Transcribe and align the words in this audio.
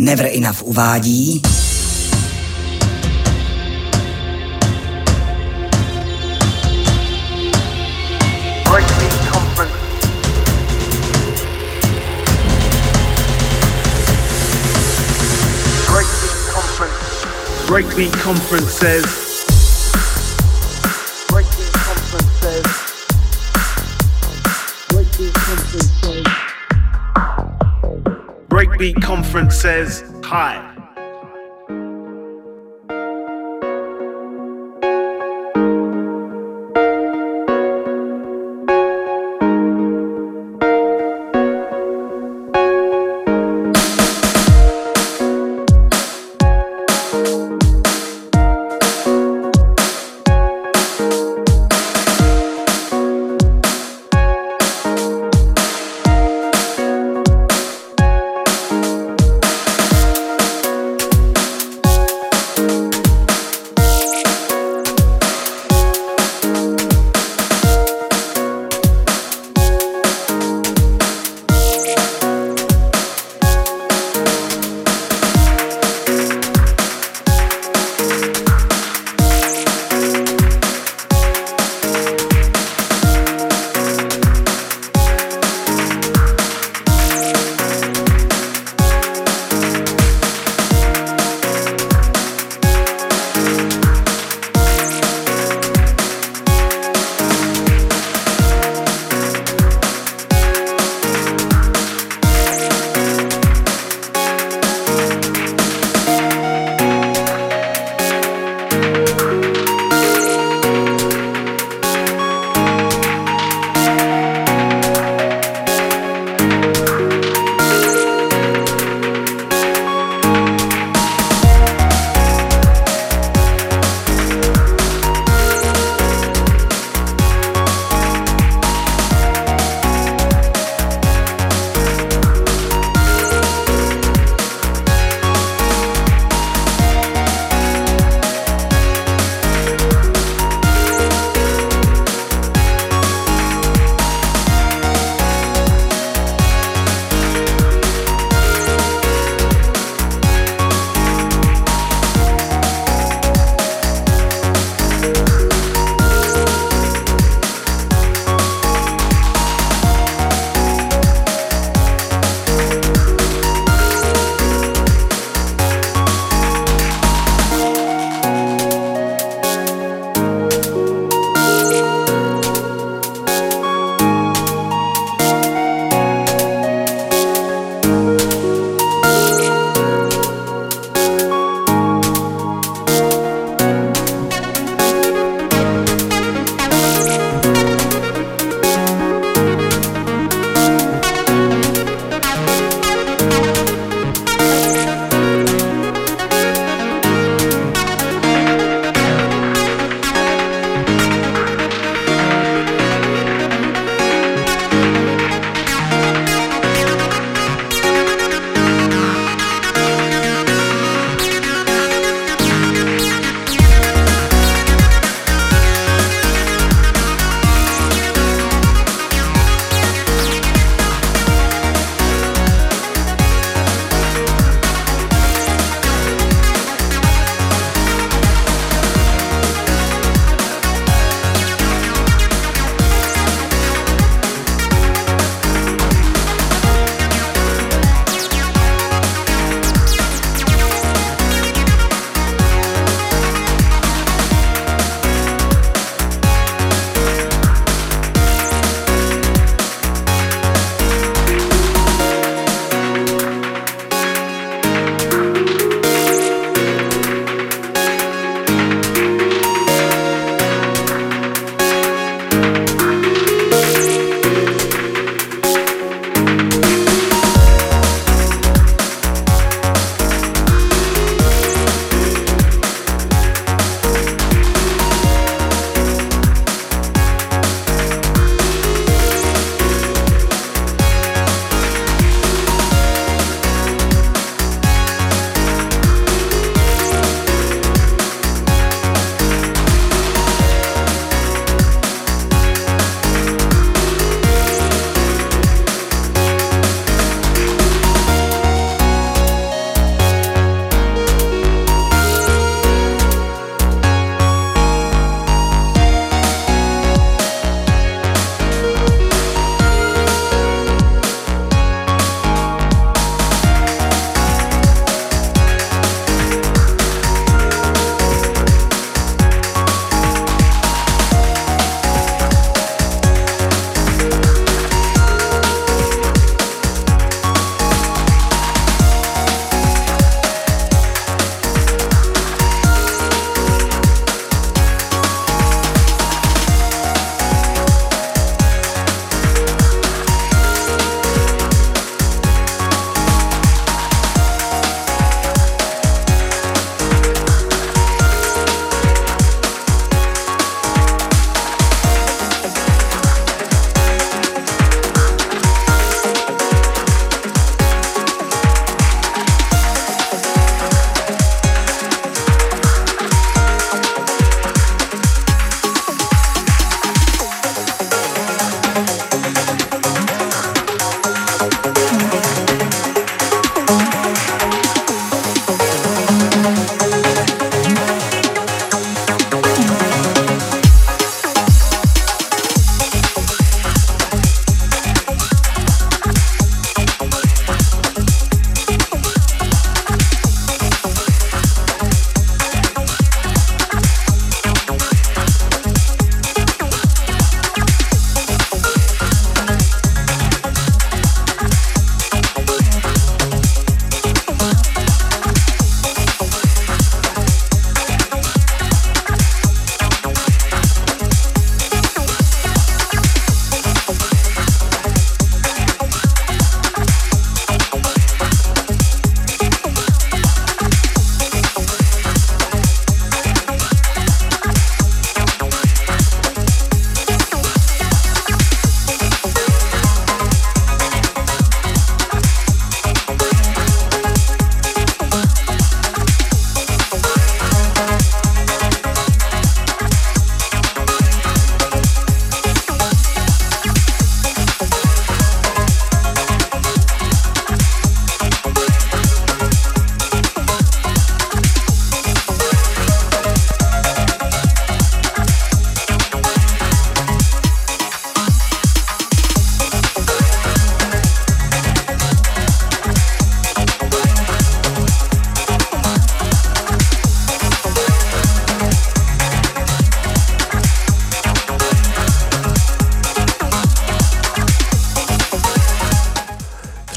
Never 0.00 0.26
Enough 0.26 0.62
uvádí 0.62 1.42
Breakbeat 17.68 18.16
Conference 18.22 18.72
says. 18.72 19.29
Breakbeat 28.80 29.02
Conference 29.02 29.56
says. 29.56 30.02
Hi. 30.24 30.79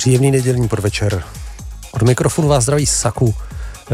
Příjemný 0.04 0.32
nedělní 0.32 0.68
podvečer. 0.68 1.24
Od 1.92 2.02
mikrofonu 2.02 2.48
vás 2.48 2.64
zdraví 2.64 2.86
Saku. 2.86 3.36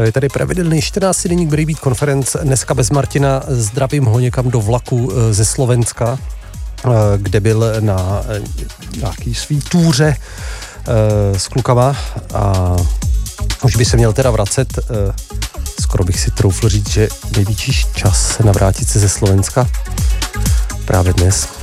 Je 0.02 0.12
tady 0.12 0.28
pravidelný 0.28 0.82
14 0.82 1.26
denní 1.26 1.46
Breakbeat 1.46 1.80
konference. 1.80 2.38
Dneska 2.42 2.74
bez 2.74 2.90
Martina 2.90 3.42
zdravím 3.48 4.04
ho 4.04 4.20
někam 4.20 4.50
do 4.50 4.60
vlaku 4.60 5.12
eh, 5.12 5.34
ze 5.34 5.44
Slovenska, 5.44 6.18
eh, 6.18 6.88
kde 7.16 7.40
byl 7.40 7.64
na 7.80 8.22
eh, 8.28 8.42
nějaký 8.96 9.34
svý 9.34 9.60
túře 9.60 10.16
s 11.36 11.48
klukama 11.48 11.96
a 12.34 12.76
už 13.62 13.76
by 13.76 13.84
se 13.84 13.96
měl 13.96 14.12
teda 14.12 14.30
vracet. 14.30 14.78
Skoro 15.80 16.04
bych 16.04 16.20
si 16.20 16.30
troufl 16.30 16.68
říct, 16.68 16.90
že 16.90 17.08
největší 17.36 17.72
čas 17.94 18.38
navrátit 18.38 18.88
se 18.88 18.98
ze 18.98 19.08
Slovenska 19.08 19.68
právě 20.84 21.12
dnes. 21.12 21.59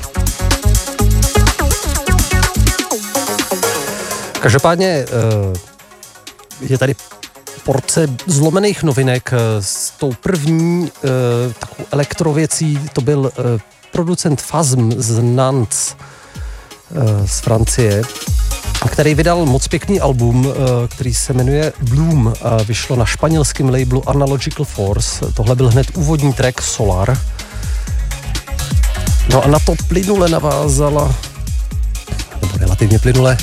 Každopádně 4.47 4.87
eh, 4.87 5.07
je 6.61 6.77
tady 6.77 6.95
porce 7.63 8.07
zlomených 8.27 8.83
novinek 8.83 9.31
s 9.59 9.91
tou 9.91 10.13
první 10.13 10.91
eh, 10.95 11.53
takovou 11.59 11.87
elektrověcí, 11.91 12.79
to 12.93 13.01
byl 13.01 13.31
eh, 13.31 13.59
producent 13.91 14.41
Fazm 14.41 14.91
z 14.97 15.21
Nantes 15.21 15.95
z 17.25 17.39
Francie, 17.39 18.01
který 18.91 19.15
vydal 19.15 19.45
moc 19.45 19.67
pěkný 19.67 19.99
album, 19.99 20.53
který 20.87 21.13
se 21.13 21.33
jmenuje 21.33 21.73
Bloom 21.81 22.33
a 22.41 22.63
vyšlo 22.63 22.95
na 22.95 23.05
španělském 23.05 23.69
labelu 23.69 24.09
Analogical 24.09 24.65
Force. 24.65 25.25
Tohle 25.33 25.55
byl 25.55 25.69
hned 25.69 25.87
úvodní 25.97 26.33
track 26.33 26.61
Solar. 26.61 27.17
No 29.29 29.43
a 29.43 29.47
na 29.47 29.59
to 29.59 29.75
plynule 29.87 30.29
navázala, 30.29 31.15
nebo 32.41 32.57
relativně 32.57 32.99
plynule, 32.99 33.37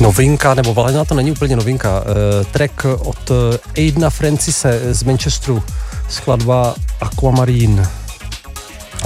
novinka, 0.00 0.54
nebo 0.54 0.74
Valena 0.74 1.04
to 1.04 1.14
není 1.14 1.30
úplně 1.32 1.56
novinka, 1.56 2.00
uh, 2.00 2.06
track 2.44 2.84
od 2.98 3.30
Aidna 3.76 4.10
Francise 4.10 4.80
z 4.94 5.02
Manchesteru, 5.02 5.62
skladba 6.08 6.74
Aquamarine 7.00 7.88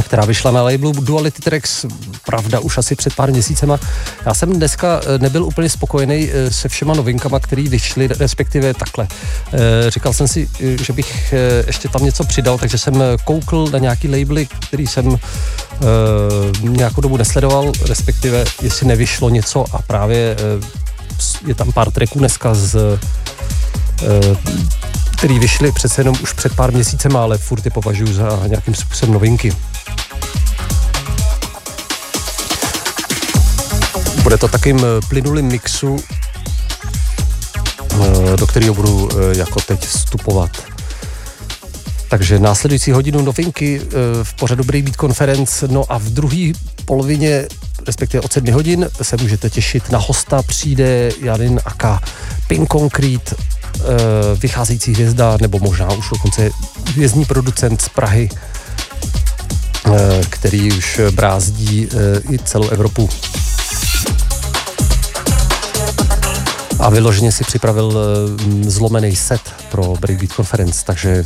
která 0.02 0.24
vyšla 0.24 0.50
na 0.50 0.62
labelu 0.62 0.92
Duality 0.92 1.42
Tracks, 1.42 1.86
pravda, 2.26 2.60
už 2.60 2.78
asi 2.78 2.94
před 2.94 3.14
pár 3.14 3.30
měsícema. 3.30 3.78
Já 4.26 4.34
jsem 4.34 4.52
dneska 4.52 5.00
eh, 5.04 5.18
nebyl 5.18 5.44
úplně 5.44 5.68
spokojený 5.68 6.30
eh, 6.32 6.50
se 6.50 6.68
všema 6.68 6.94
novinkama, 6.94 7.40
které 7.40 7.62
vyšly, 7.62 8.08
respektive 8.18 8.74
takhle. 8.74 9.08
Říkal 9.88 10.12
jsem 10.12 10.28
si, 10.28 10.48
že 10.82 10.92
bych 10.92 11.34
ještě 11.66 11.88
tam 11.88 12.04
něco 12.04 12.24
přidal, 12.24 12.58
takže 12.58 12.78
jsem 12.78 13.02
koukl 13.24 13.68
na 13.72 13.78
nějaký 13.78 14.08
labely, 14.08 14.48
který 14.66 14.86
jsem 14.86 15.18
nějakou 16.60 17.00
dobu 17.00 17.16
nesledoval, 17.16 17.72
respektive 17.88 18.44
jestli 18.62 18.86
nevyšlo 18.86 19.30
něco 19.30 19.64
a 19.72 19.82
právě 19.82 20.36
je 21.46 21.54
tam 21.54 21.72
pár 21.72 21.90
tracků 21.90 22.18
dneska 22.18 22.54
z 22.54 22.98
eh, 25.20 25.26
který 25.26 25.38
vyšly 25.38 25.72
přece 25.72 26.00
jenom 26.00 26.16
už 26.22 26.32
před 26.32 26.56
pár 26.56 26.72
měsícem, 26.72 27.16
ale 27.16 27.38
furt 27.38 27.64
je 27.64 27.70
považuji 27.70 28.12
za 28.14 28.46
nějakým 28.46 28.74
způsobem 28.74 29.12
novinky. 29.12 29.52
Bude 34.22 34.38
to 34.38 34.48
takým 34.48 34.78
eh, 34.78 35.06
plynulým 35.08 35.46
mixu, 35.46 35.96
eh, 37.92 38.36
do 38.36 38.46
kterého 38.46 38.74
budu 38.74 39.08
jako 39.36 39.60
teď 39.60 39.86
vstupovat. 39.86 40.50
Takže 42.08 42.38
následující 42.38 42.92
hodinu 42.92 43.22
novinky 43.22 43.80
v 44.22 44.34
pořadu 44.34 44.64
Breakbeat 44.64 44.96
Conference, 44.96 45.68
no 45.68 45.84
a 45.88 45.98
v 45.98 46.04
druhé 46.04 46.52
polovině 46.84 47.46
respektive 47.86 48.20
od 48.20 48.32
7 48.32 48.52
hodin 48.52 48.88
se 49.02 49.16
můžete 49.16 49.50
těšit 49.50 49.90
na 49.90 49.98
hosta, 49.98 50.42
přijde 50.42 51.10
Janin 51.22 51.60
Aka, 51.64 52.00
Pin 52.46 52.66
Concrete, 52.66 53.36
eh, 53.38 53.49
vycházející 54.34 54.92
hvězda, 54.92 55.36
nebo 55.40 55.58
možná 55.58 55.92
už 55.92 56.10
dokonce 56.10 56.50
hvězdní 56.86 57.24
producent 57.24 57.82
z 57.82 57.88
Prahy, 57.88 58.28
eh, 59.86 60.20
který 60.30 60.72
už 60.72 61.00
brázdí 61.10 61.88
eh, 61.90 62.34
i 62.34 62.38
celou 62.38 62.68
Evropu. 62.68 63.08
A 66.78 66.90
vyloženě 66.90 67.32
si 67.32 67.44
připravil 67.44 67.94
zlomený 68.62 69.16
set 69.16 69.40
pro 69.70 69.94
Breakbeat 70.00 70.32
Conference, 70.32 70.82
takže 70.86 71.24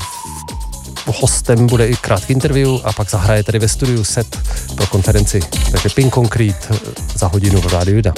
hostem 1.07 1.67
bude 1.67 1.89
i 1.89 1.97
krátký 1.97 2.33
interview 2.33 2.71
a 2.85 2.93
pak 2.93 3.11
zahraje 3.11 3.43
tady 3.43 3.59
ve 3.59 3.69
studiu 3.69 4.05
set 4.05 4.39
pro 4.75 4.87
konferenci. 4.87 5.41
Takže 5.71 5.89
Pink 5.89 6.15
Concrete 6.15 6.69
eh, 6.71 6.79
za 7.15 7.27
hodinu 7.27 7.61
v 7.61 7.73
Rádiu 7.73 7.97
Jida. 7.97 8.13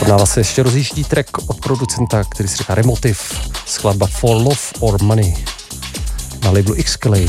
Pod 0.00 0.08
nás 0.08 0.30
se 0.30 0.40
ještě 0.40 0.62
rozjíždí 0.62 1.04
track 1.04 1.28
od 1.46 1.60
producenta, 1.60 2.24
který 2.24 2.48
se 2.48 2.56
říká 2.56 2.74
Remotive, 2.74 3.18
skladba 3.66 4.06
For 4.06 4.36
Love 4.36 4.56
or 4.80 5.02
Money 5.02 5.44
na 6.44 6.50
labelu 6.50 6.74
Xclay. 6.84 7.28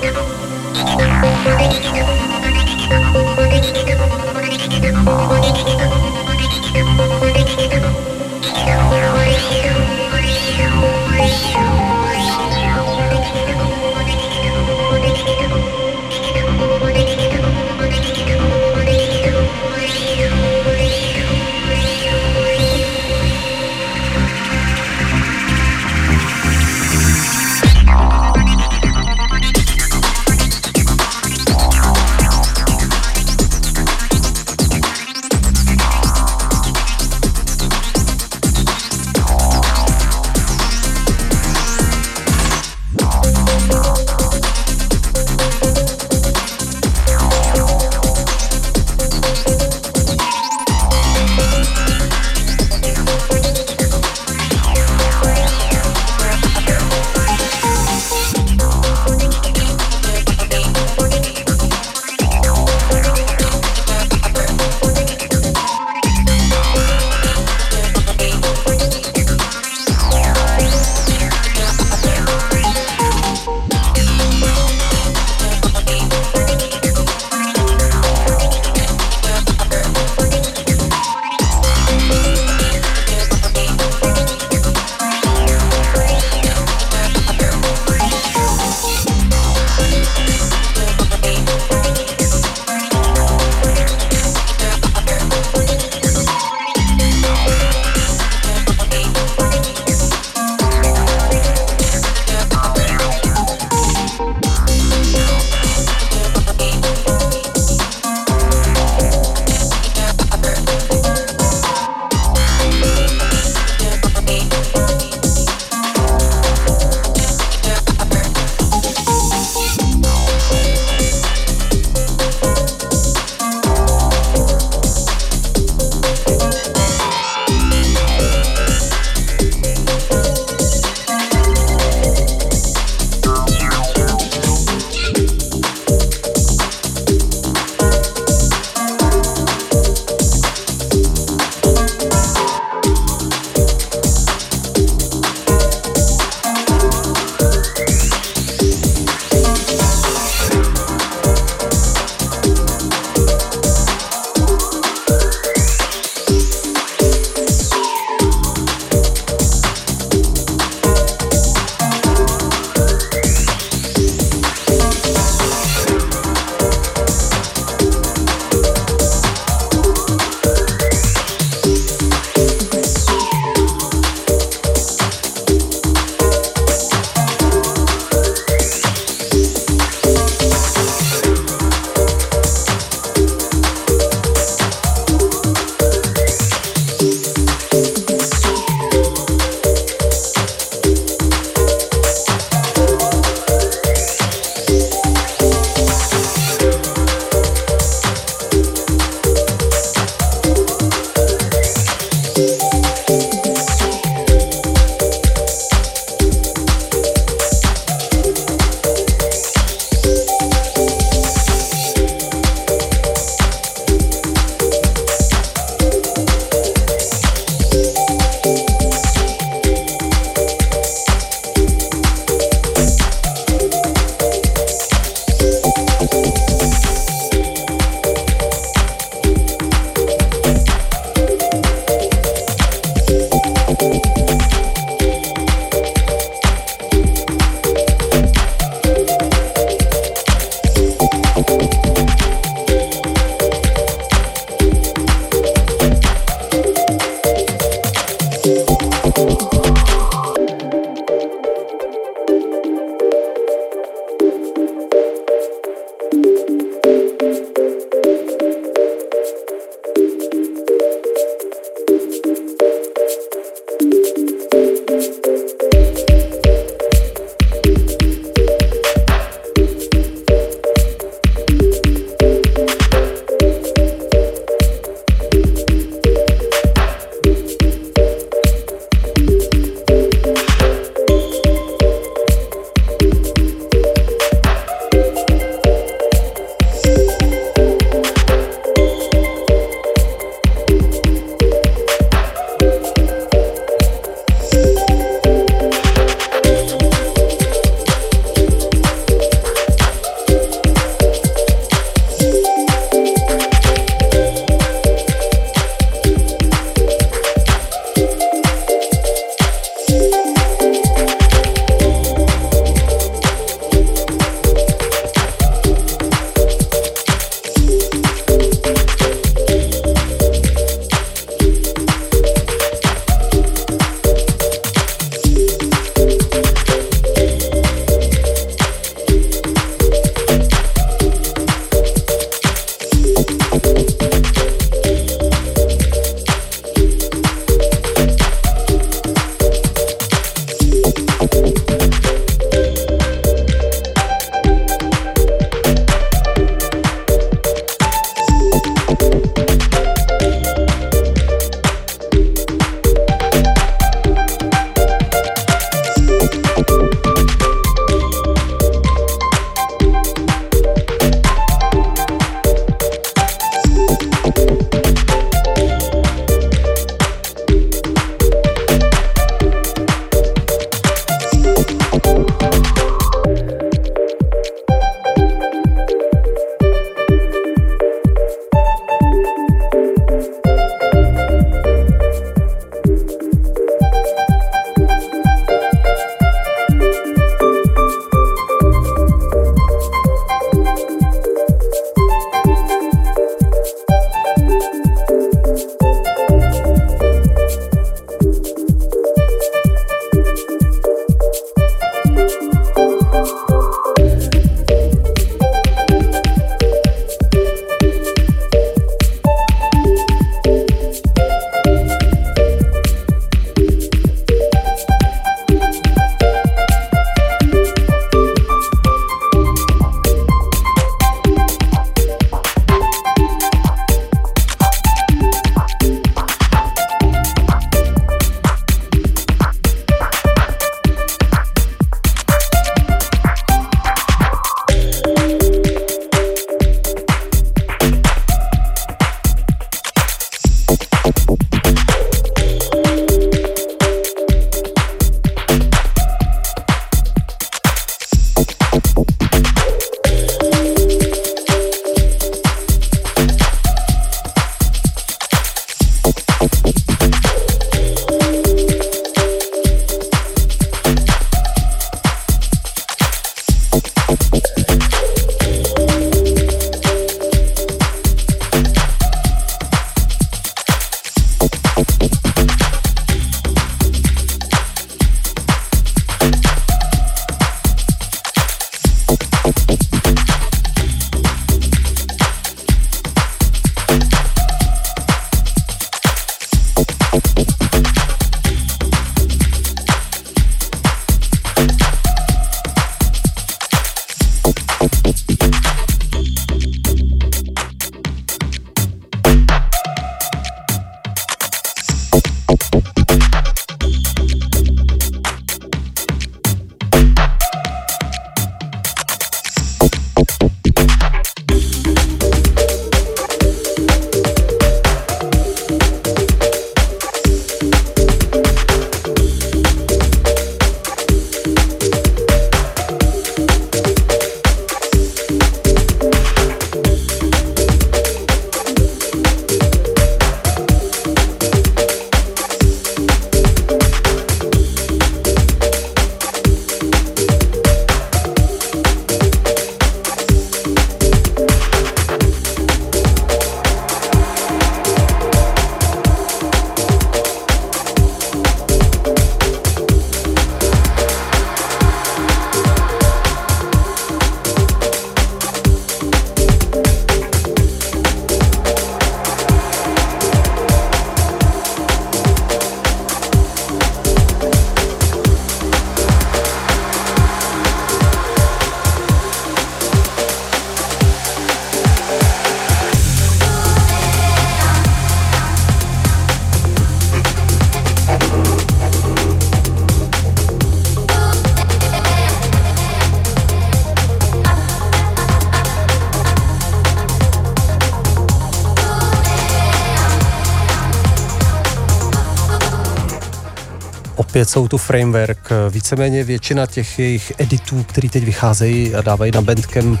Opět 594.48 594.54
jsou 594.54 594.68
tu 594.68 594.78
framework, 594.78 595.50
víceméně 595.70 596.24
většina 596.24 596.66
těch 596.66 596.98
jejich 596.98 597.32
editů, 597.38 597.82
který 597.82 598.08
teď 598.08 598.24
vycházejí 598.24 598.94
a 598.94 599.02
dávají 599.02 599.32
na 599.34 599.42
Bandcamp, 599.42 600.00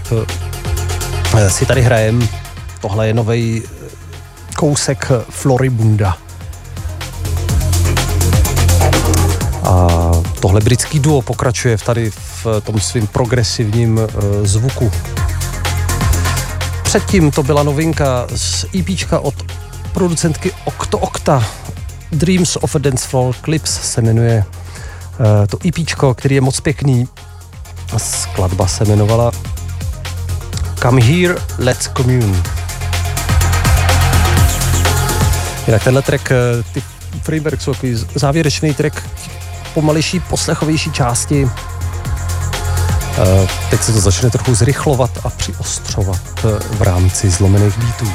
eh, 1.36 1.50
si 1.50 1.66
tady 1.66 1.82
hrajem. 1.82 2.28
Tohle 2.80 3.06
je 3.06 3.14
nový 3.14 3.62
kousek 4.56 5.12
Floribunda. 5.30 6.16
A 9.62 9.88
tohle 10.40 10.60
britský 10.60 10.98
duo 10.98 11.22
pokračuje 11.22 11.76
v 11.76 11.82
tady 11.82 12.10
v 12.10 12.46
tom 12.64 12.80
svým 12.80 13.06
progresivním 13.06 14.00
zvuku. 14.42 14.92
Předtím 16.82 17.30
to 17.30 17.42
byla 17.42 17.62
novinka 17.62 18.26
z 18.34 18.64
EP 18.74 19.12
od 19.20 19.34
producentky 19.92 20.52
Octo 20.64 20.98
Octa. 20.98 21.57
Dreams 22.12 22.56
of 22.56 22.74
a 22.74 22.78
Dance 22.78 23.08
Floor 23.08 23.34
Clips 23.44 23.70
se 23.70 24.02
jmenuje 24.02 24.44
uh, 25.20 25.26
to 25.46 25.58
EP, 25.68 25.74
který 26.14 26.34
je 26.34 26.40
moc 26.40 26.60
pěkný. 26.60 27.08
A 27.92 27.98
skladba 27.98 28.66
se 28.66 28.84
jmenovala 28.84 29.32
Come 30.82 31.02
Here, 31.02 31.34
Let's 31.58 31.90
Commune. 31.96 32.42
Jinak 35.66 35.84
tenhle 35.84 36.02
track, 36.02 36.30
eh, 36.30 36.62
ty 36.72 36.82
Freeberg 37.22 37.60
jsou 37.60 37.74
takový 37.74 38.04
závěrečný 38.14 38.74
track 38.74 39.02
pomalejší, 39.74 40.20
poslechovější 40.20 40.92
části. 40.92 41.50
Eh, 43.18 43.48
teď 43.70 43.82
se 43.82 43.92
to 43.92 44.00
začne 44.00 44.30
trochu 44.30 44.54
zrychlovat 44.54 45.10
a 45.24 45.30
přiostřovat 45.30 46.20
eh, 46.38 46.58
v 46.74 46.82
rámci 46.82 47.30
zlomených 47.30 47.78
beatů. 47.78 48.08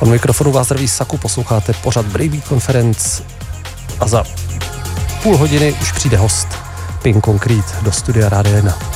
Od 0.00 0.08
mikrofonu 0.08 0.52
vás 0.52 0.66
zdraví 0.66 0.88
Saku, 0.88 1.18
posloucháte 1.18 1.72
pořad 1.72 2.06
Breakbeat 2.06 2.44
Conference 2.48 3.22
a 4.00 4.08
za 4.08 4.24
půl 5.22 5.36
hodiny 5.36 5.72
už 5.82 5.92
přijde 5.92 6.16
host 6.16 6.48
Pink 7.02 7.24
Concrete 7.24 7.82
do 7.82 7.92
studia 7.92 8.28
Rádia 8.28 8.56
1. 8.56 8.93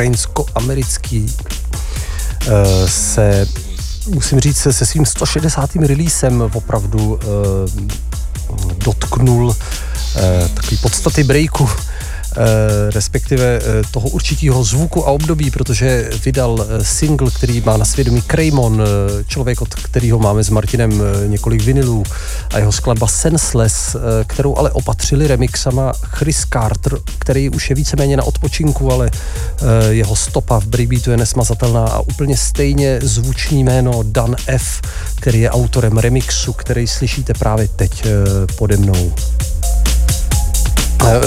ukrajinsko-americký 0.00 1.26
uh, 1.26 2.88
se 2.88 3.46
musím 4.14 4.40
říct, 4.40 4.56
se, 4.56 4.72
se 4.72 4.86
svým 4.86 5.06
160. 5.06 5.74
releasem 5.74 6.50
opravdu 6.52 6.98
uh, 6.98 7.20
dotknul 8.84 9.46
uh, 9.46 9.54
takový 10.54 10.76
podstaty 10.76 11.24
breaku 11.24 11.68
Eh, 12.36 12.90
respektive 12.90 13.44
eh, 13.44 13.82
toho 13.90 14.08
určitého 14.08 14.64
zvuku 14.64 15.06
a 15.06 15.10
období, 15.10 15.50
protože 15.50 16.10
vydal 16.24 16.62
eh, 16.62 16.84
single, 16.84 17.30
který 17.30 17.60
má 17.60 17.76
na 17.76 17.84
svědomí 17.84 18.22
Kraymon, 18.22 18.82
člověk, 19.26 19.62
od 19.62 19.74
kterého 19.74 20.18
máme 20.18 20.44
s 20.44 20.50
Martinem 20.50 21.02
několik 21.26 21.62
vinilů 21.62 22.02
a 22.54 22.58
jeho 22.58 22.72
skladba 22.72 23.06
Senseless, 23.06 23.96
kterou 24.26 24.56
ale 24.56 24.70
opatřili 24.70 25.26
remixama 25.26 25.92
Chris 26.02 26.46
Carter, 26.52 26.98
který 27.18 27.50
už 27.50 27.70
je 27.70 27.76
víceméně 27.76 28.16
na 28.16 28.22
odpočinku, 28.22 28.92
ale 28.92 29.10
jeho 29.90 30.16
stopa 30.16 30.60
v 30.60 30.66
breakbeatu 30.66 31.10
je 31.10 31.16
nesmazatelná 31.16 31.84
a 31.86 32.00
úplně 32.00 32.36
stejně 32.36 32.98
zvučný 33.02 33.64
jméno 33.64 34.02
Dan 34.02 34.36
F, 34.46 34.80
který 35.14 35.40
je 35.40 35.50
autorem 35.50 35.98
remixu, 35.98 36.52
který 36.52 36.86
slyšíte 36.86 37.34
právě 37.34 37.68
teď 37.68 38.04
pode 38.56 38.76
mnou. 38.76 39.12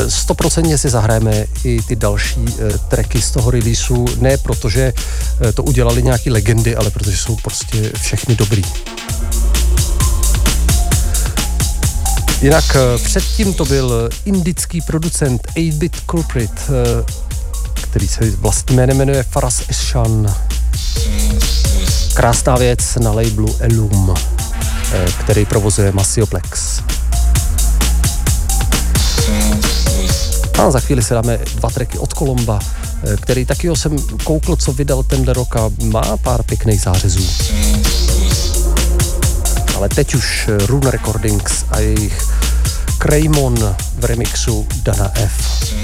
Stoprocentně 0.08 0.78
si 0.78 0.90
zahrajeme 0.90 1.46
i 1.64 1.82
ty 1.82 1.96
další 1.96 2.46
eh, 2.48 2.78
tracky 2.78 3.22
z 3.22 3.32
toho 3.32 3.52
releaseu, 3.52 4.06
ne 4.20 4.38
protože 4.38 4.94
eh, 5.42 5.52
to 5.52 5.64
udělali 5.64 6.04
nějaký 6.04 6.30
legendy, 6.30 6.76
ale 6.76 6.92
protože 6.92 7.18
jsou 7.18 7.36
prostě 7.36 7.92
všechny 8.02 8.36
dobrý. 8.36 8.62
Jinak 12.42 12.76
eh, 12.76 12.98
předtím 13.04 13.54
to 13.54 13.66
byl 13.66 14.10
indický 14.26 14.82
producent 14.82 15.48
8-bit 15.56 15.98
Culprit, 16.12 16.52
který 17.94 18.08
se 18.08 18.32
vlastním 18.32 18.78
jménem 18.78 18.98
jmenuje 18.98 19.24
Faras 19.24 19.62
Eshan. 19.68 20.36
Krásná 22.14 22.56
věc 22.56 22.96
na 22.96 23.12
labelu 23.12 23.56
Elum, 23.60 24.14
který 25.20 25.46
provozuje 25.46 25.92
Masioplex. 25.92 26.82
A 30.60 30.72
za 30.72 30.80
chvíli 30.80 31.04
si 31.04 31.14
dáme 31.14 31.40
dva 31.56 31.70
tracky 31.70 31.98
od 31.98 32.14
Kolomba, 32.14 32.60
eh, 33.04 33.18
který 33.18 33.46
taky 33.46 33.70
jsem 33.74 33.98
koukl, 34.24 34.56
co 34.56 34.72
vydal 34.74 35.04
tenhle 35.04 35.34
rok 35.34 35.56
a 35.56 35.70
má 35.84 36.18
pár 36.18 36.44
pěkných 36.44 36.82
zářezů. 36.82 37.28
Ale 39.76 39.90
teď 39.90 40.16
už 40.16 40.48
eh, 40.48 40.66
Rune 40.66 40.92
Recordings 40.92 41.66
a 41.72 41.80
jejich 41.80 42.28
Kraymon 42.98 43.76
v 44.00 44.06
remixu 44.06 44.68
Dana 44.84 45.12
F. 45.14 45.83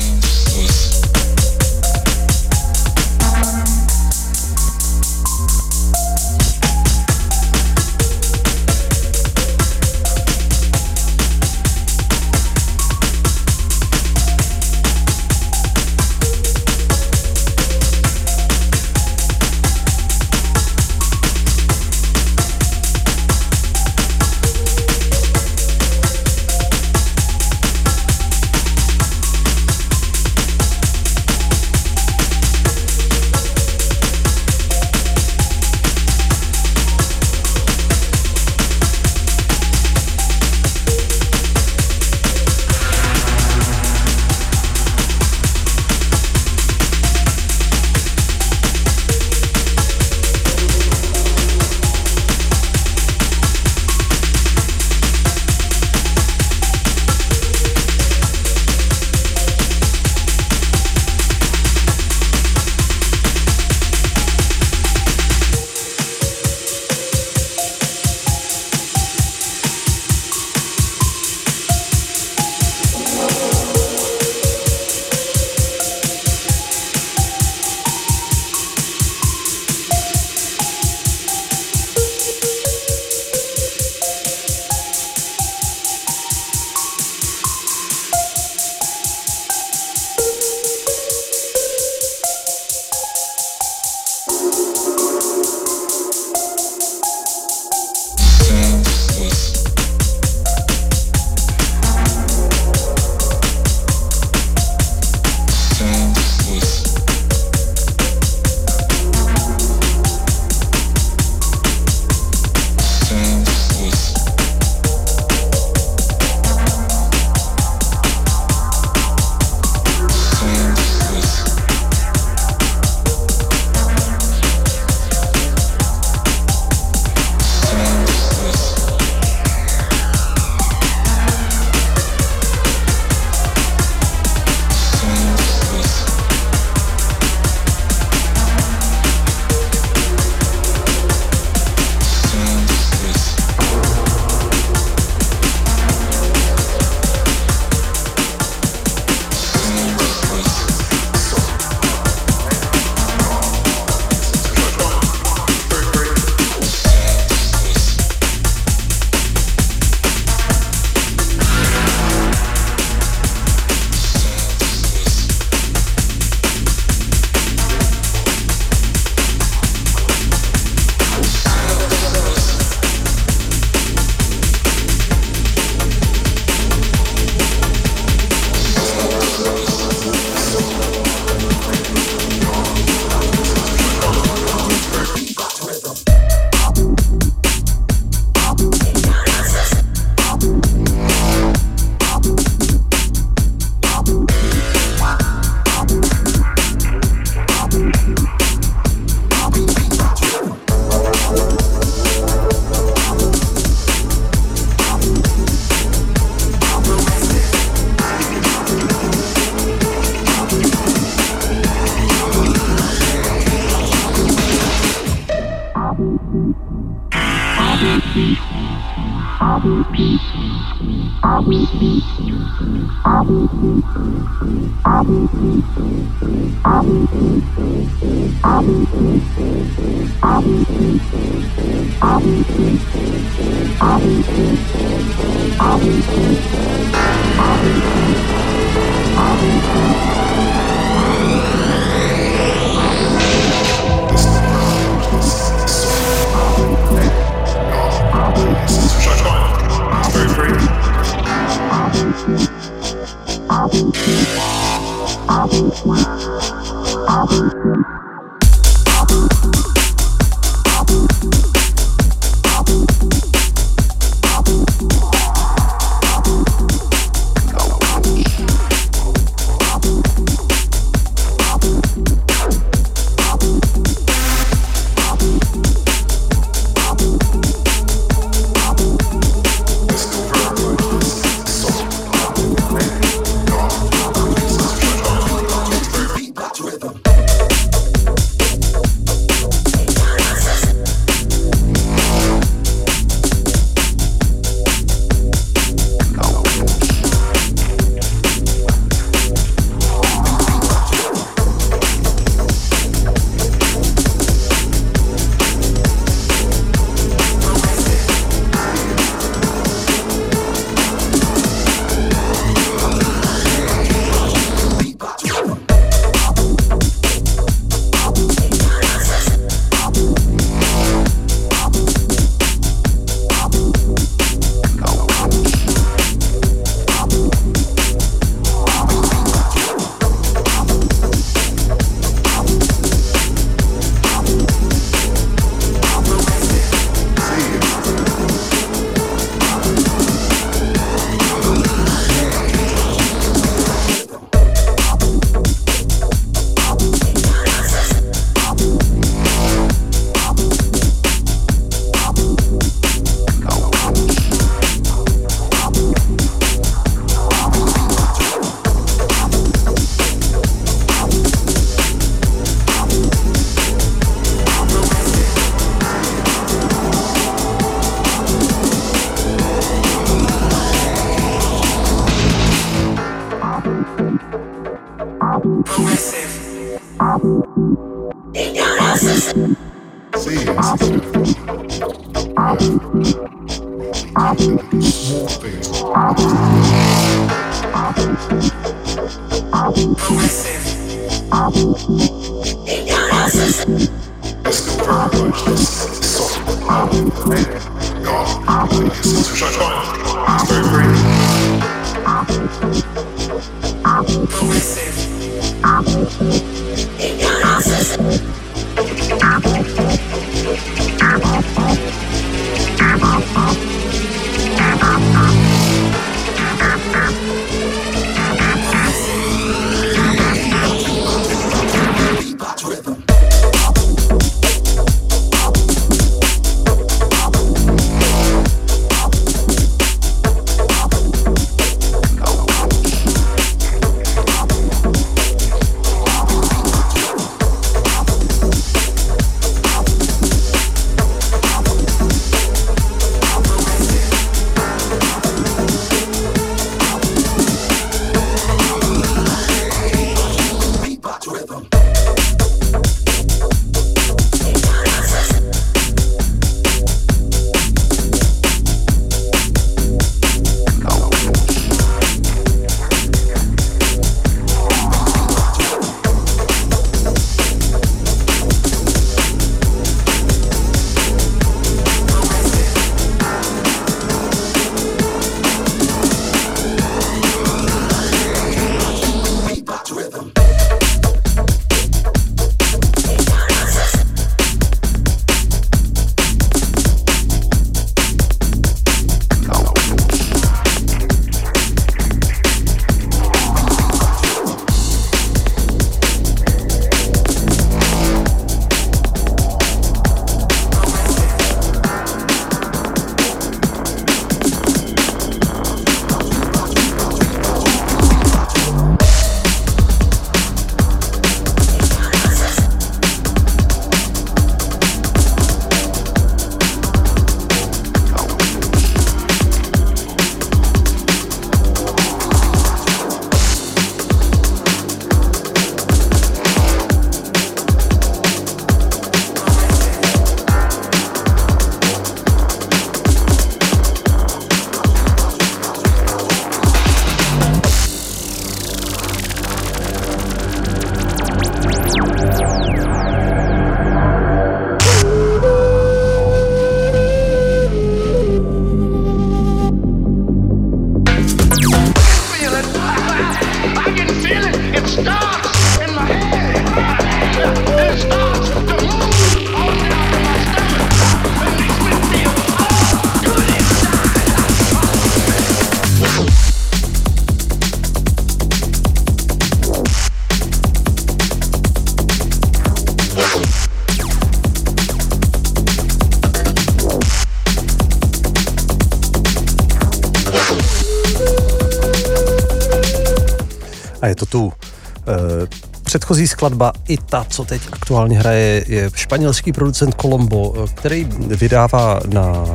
skladba 586.40 586.74
i 586.88 586.98
ta, 586.98 587.26
co 587.30 587.46
teď 587.46 587.62
aktuálně 587.72 588.20
hraje, 588.20 588.64
je 588.68 588.92
španělský 588.96 589.52
producent 589.52 589.96
Colombo, 590.02 590.54
eh, 590.56 590.68
který 590.74 591.08
vydává 591.20 592.00
na, 592.08 592.46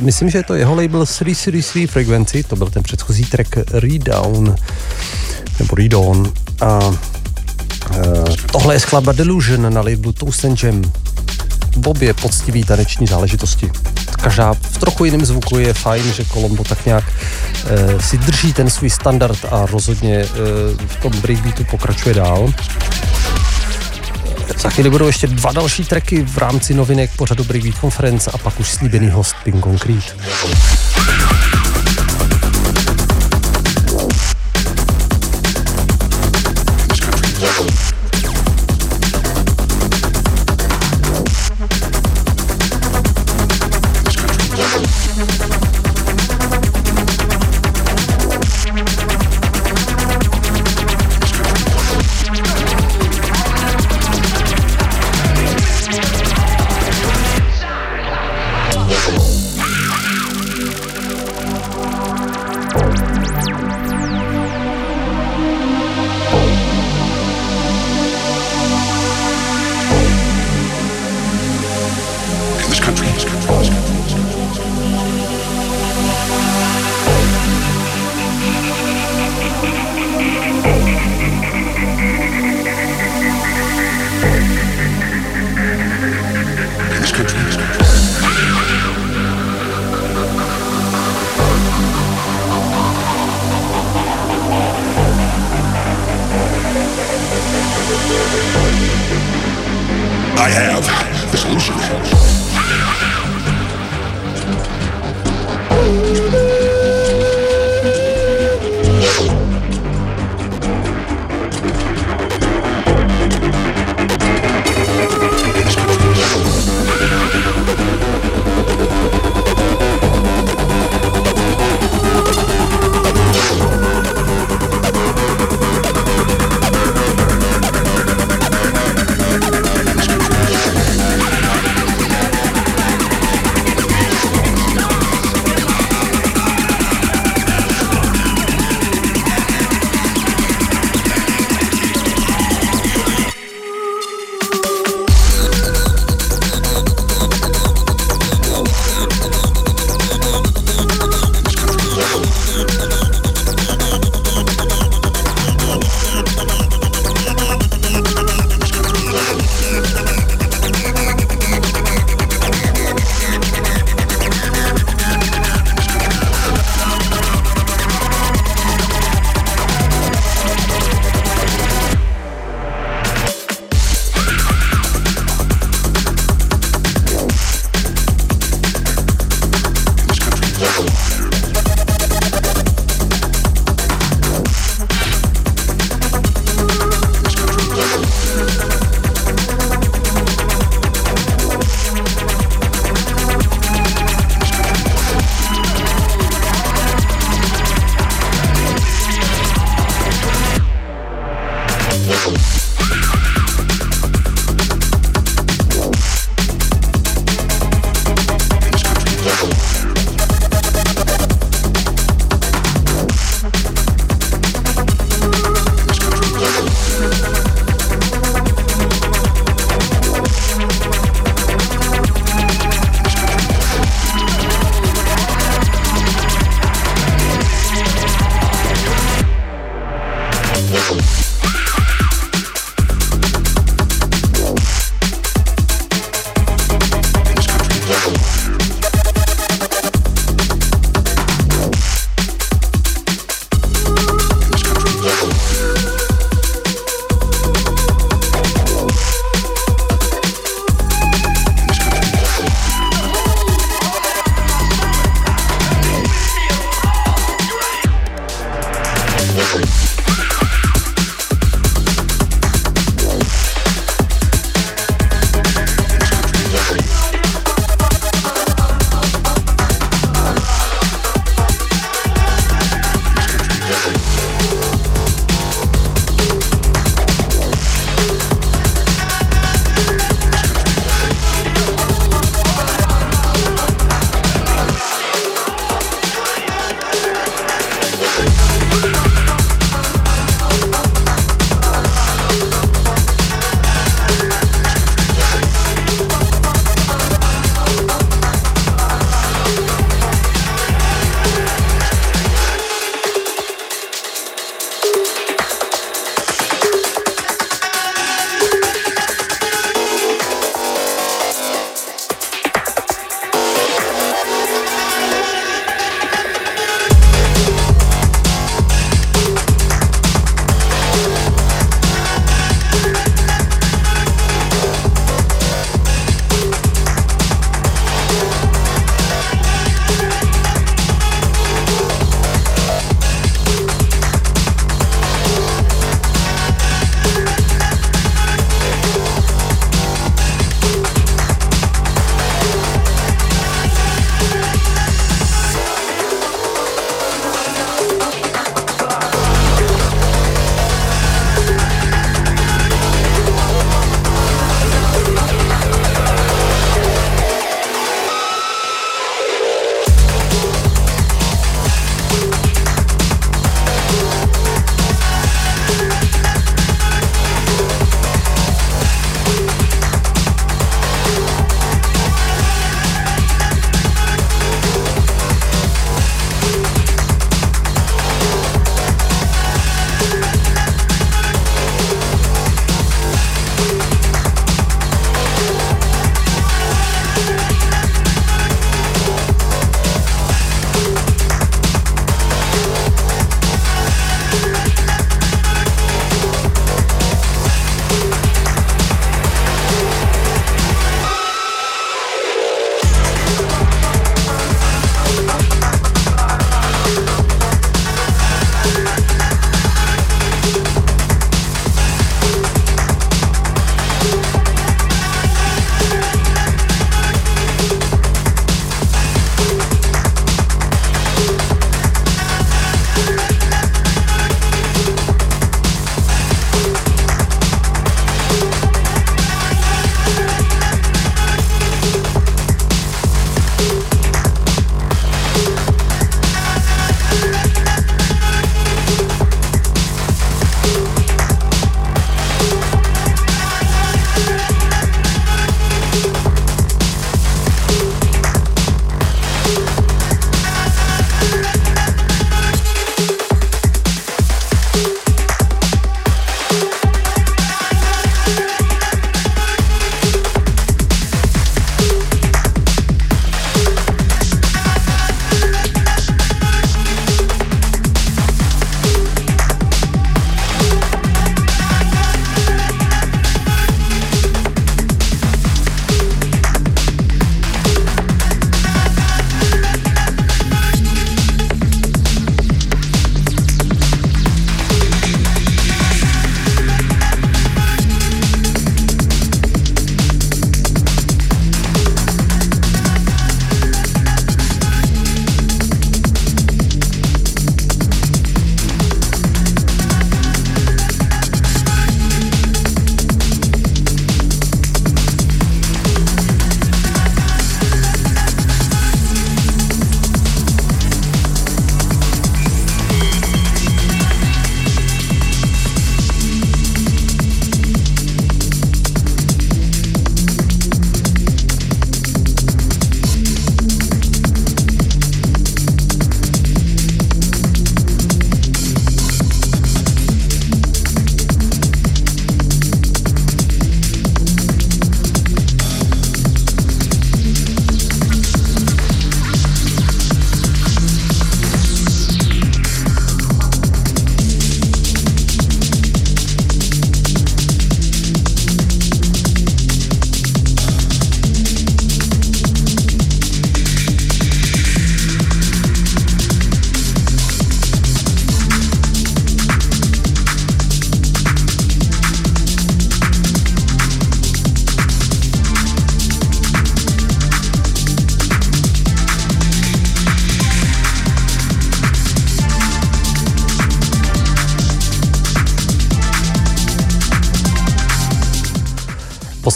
myslím, 0.00 0.30
že 0.30 0.38
je 0.38 0.42
to 0.42 0.54
jeho 0.54 0.74
label 0.74 1.06
333 1.06 1.86
Frequency, 1.86 2.42
to 2.42 2.56
byl 2.56 2.70
ten 2.70 2.82
předchozí 2.82 3.24
track 3.24 3.56
Redown, 3.72 4.54
nebo 5.58 5.74
Redown. 5.76 6.32
A 6.60 6.80
e, 7.96 8.02
tohle 8.52 8.74
je 8.74 8.80
skladba 8.80 9.12
Delusion 9.12 9.74
na 9.74 9.80
labelu 9.80 10.12
Toast 10.12 10.44
and 10.44 10.62
Jam. 10.62 10.82
V 11.76 11.88
obě 11.88 12.14
poctivý 12.14 12.64
taneční 12.64 13.06
záležitosti 13.06 13.70
každá 14.26 14.54
v 14.54 14.78
trochu 14.78 15.04
jiném 15.04 15.24
zvuku 15.24 15.58
je 15.58 15.74
fajn, 15.74 16.12
že 16.12 16.24
Colombo 16.24 16.64
tak 16.64 16.86
nějak 16.86 17.04
e, 17.66 18.02
si 18.02 18.18
drží 18.18 18.52
ten 18.52 18.70
svůj 18.70 18.90
standard 18.90 19.38
a 19.50 19.66
rozhodně 19.66 20.16
e, 20.16 20.26
v 20.86 20.96
tom 21.02 21.12
breakbeatu 21.20 21.64
pokračuje 21.64 22.14
dál. 22.14 22.52
Za 24.58 24.70
chvíli 24.70 24.90
budou 24.90 25.06
ještě 25.06 25.26
dva 25.26 25.52
další 25.52 25.84
tracky 25.84 26.22
v 26.22 26.38
rámci 26.38 26.74
novinek 26.74 27.10
pořadu 27.16 27.44
Breakbeat 27.44 27.80
Conference 27.80 28.30
a 28.30 28.38
pak 28.38 28.60
už 28.60 28.70
slíbený 28.70 29.08
host 29.08 29.36
Pink 29.44 29.64
Concrete. 29.64 30.16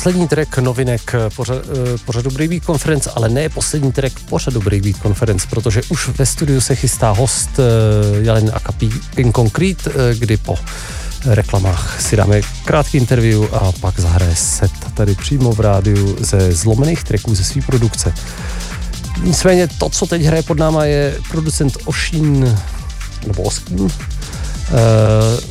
Poslední 0.01 0.29
track 0.29 0.59
novinek 0.59 1.13
pořad, 1.37 1.59
eh, 1.59 1.99
pořadu 2.05 2.31
Breakbeat 2.31 2.65
Conference, 2.65 3.11
ale 3.15 3.29
ne 3.29 3.49
poslední 3.49 3.93
track 3.93 4.21
pořadu 4.21 4.61
Breakbeat 4.61 4.97
Conference, 5.03 5.47
protože 5.51 5.83
už 5.89 6.09
ve 6.09 6.27
studiu 6.27 6.61
se 6.61 6.75
chystá 6.75 7.11
host 7.11 7.51
eh, 7.59 7.63
Jalin 8.25 8.51
Akapí 8.55 8.91
Pink 9.15 9.37
Concrete, 9.37 9.91
eh, 9.91 10.15
kdy 10.15 10.37
po 10.37 10.59
reklamách 11.25 12.01
si 12.01 12.17
dáme 12.17 12.41
krátký 12.65 12.99
interview 12.99 13.45
a 13.53 13.73
pak 13.81 14.01
zahraje 14.01 14.37
set 14.37 14.73
tady 14.95 15.15
přímo 15.15 15.53
v 15.53 15.61
rádiu 15.61 16.17
ze 16.21 16.53
zlomených 16.53 17.05
tracků 17.05 17.35
ze 17.35 17.45
své 17.45 17.63
produkce. 17.63 18.15
Nicméně 19.23 19.69
to, 19.79 19.89
co 19.89 20.07
teď 20.07 20.23
hraje 20.23 20.43
pod 20.43 20.59
náma, 20.59 20.85
je 20.85 21.17
producent 21.31 21.77
Ošín, 21.85 22.59
nebo 23.27 23.43
Oskín, 23.43 23.81
uh, 23.81 23.91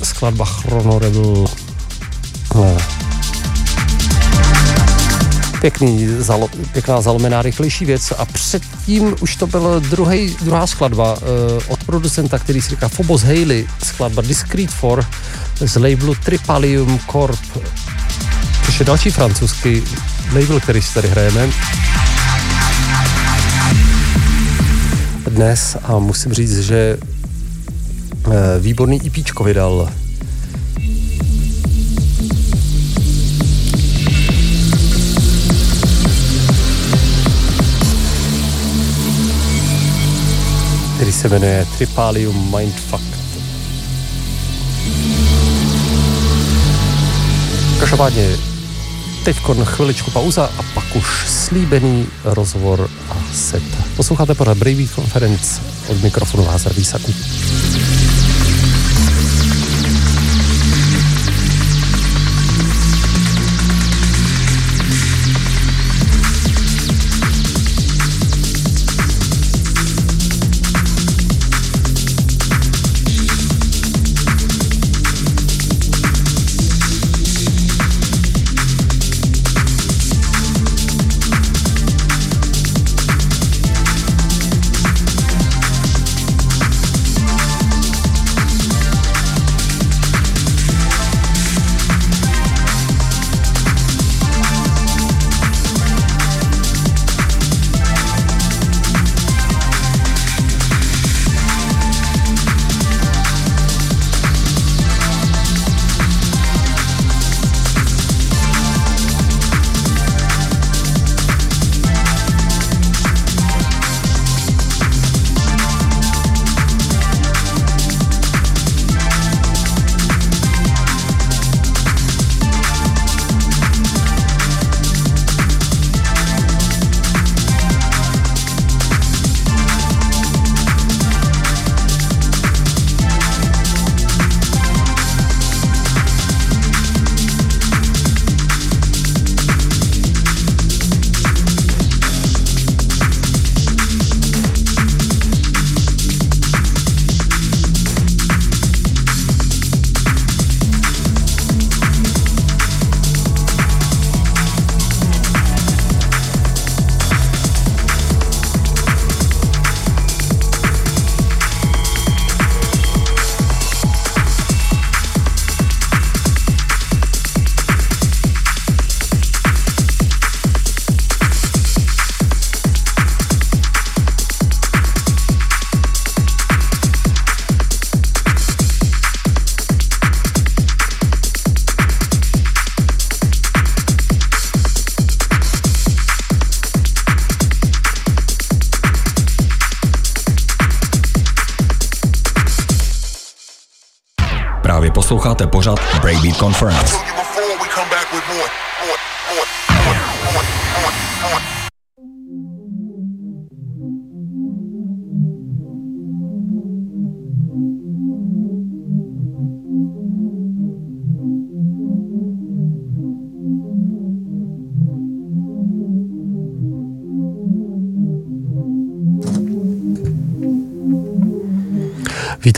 skladba 0.04 0.46
Chrono 0.46 1.00
Rebel. 1.00 1.46
Pěkný, 5.62 6.08
zalo, 6.20 6.50
pěkná 6.74 7.02
zalomená, 7.02 7.42
rychlejší 7.42 7.86
věc. 7.86 8.14
A 8.18 8.26
předtím 8.26 9.16
už 9.22 9.36
to 9.36 9.48
byla 9.48 9.80
druhý, 9.80 10.36
druhá 10.42 10.68
skladba 10.68 11.14
uh, 11.14 11.20
od 11.68 11.84
producenta, 11.84 12.40
který 12.40 12.62
si 12.62 12.70
říká 12.70 12.90
Phobos 12.90 13.22
Haley, 13.22 13.68
skladba 13.84 14.22
Discreet 14.22 14.70
4 14.70 15.72
z 15.72 15.76
labelu 15.76 16.16
Tripalium 16.16 17.00
Corp, 17.12 17.40
což 18.66 18.80
je 18.80 18.86
další 18.86 19.12
francouzský 19.12 19.84
label, 20.34 20.60
který 20.60 20.82
si 20.82 20.94
tady 20.94 21.08
hrajeme. 21.08 21.50
Dnes 25.30 25.78
a 25.84 26.00
musím 26.00 26.34
říct, 26.34 26.60
že 26.60 26.98
uh, 28.28 28.34
výborný 28.60 29.02
EPčko 29.08 29.44
vydal 29.44 29.90
který 41.00 41.12
se 41.12 41.30
jmenuje 41.30 41.68
Tripalium 41.78 42.56
Mindfuck. 42.58 43.04
Každopádně 47.80 48.30
teď 49.24 49.38
chviličku 49.64 50.12
pauza 50.12 50.46
a 50.58 50.64
pak 50.74 50.96
už 50.96 51.26
slíbený 51.28 52.08
rozhovor 52.24 52.90
a 53.10 53.18
set. 53.34 53.64
Posloucháte 53.96 54.36
pořád 54.36 54.58
Bravey 54.58 54.88
Conference 54.88 55.62
od 55.88 56.04
mikrofonu 56.04 56.46
Lázar 56.46 56.74
Výsaku. 56.74 57.14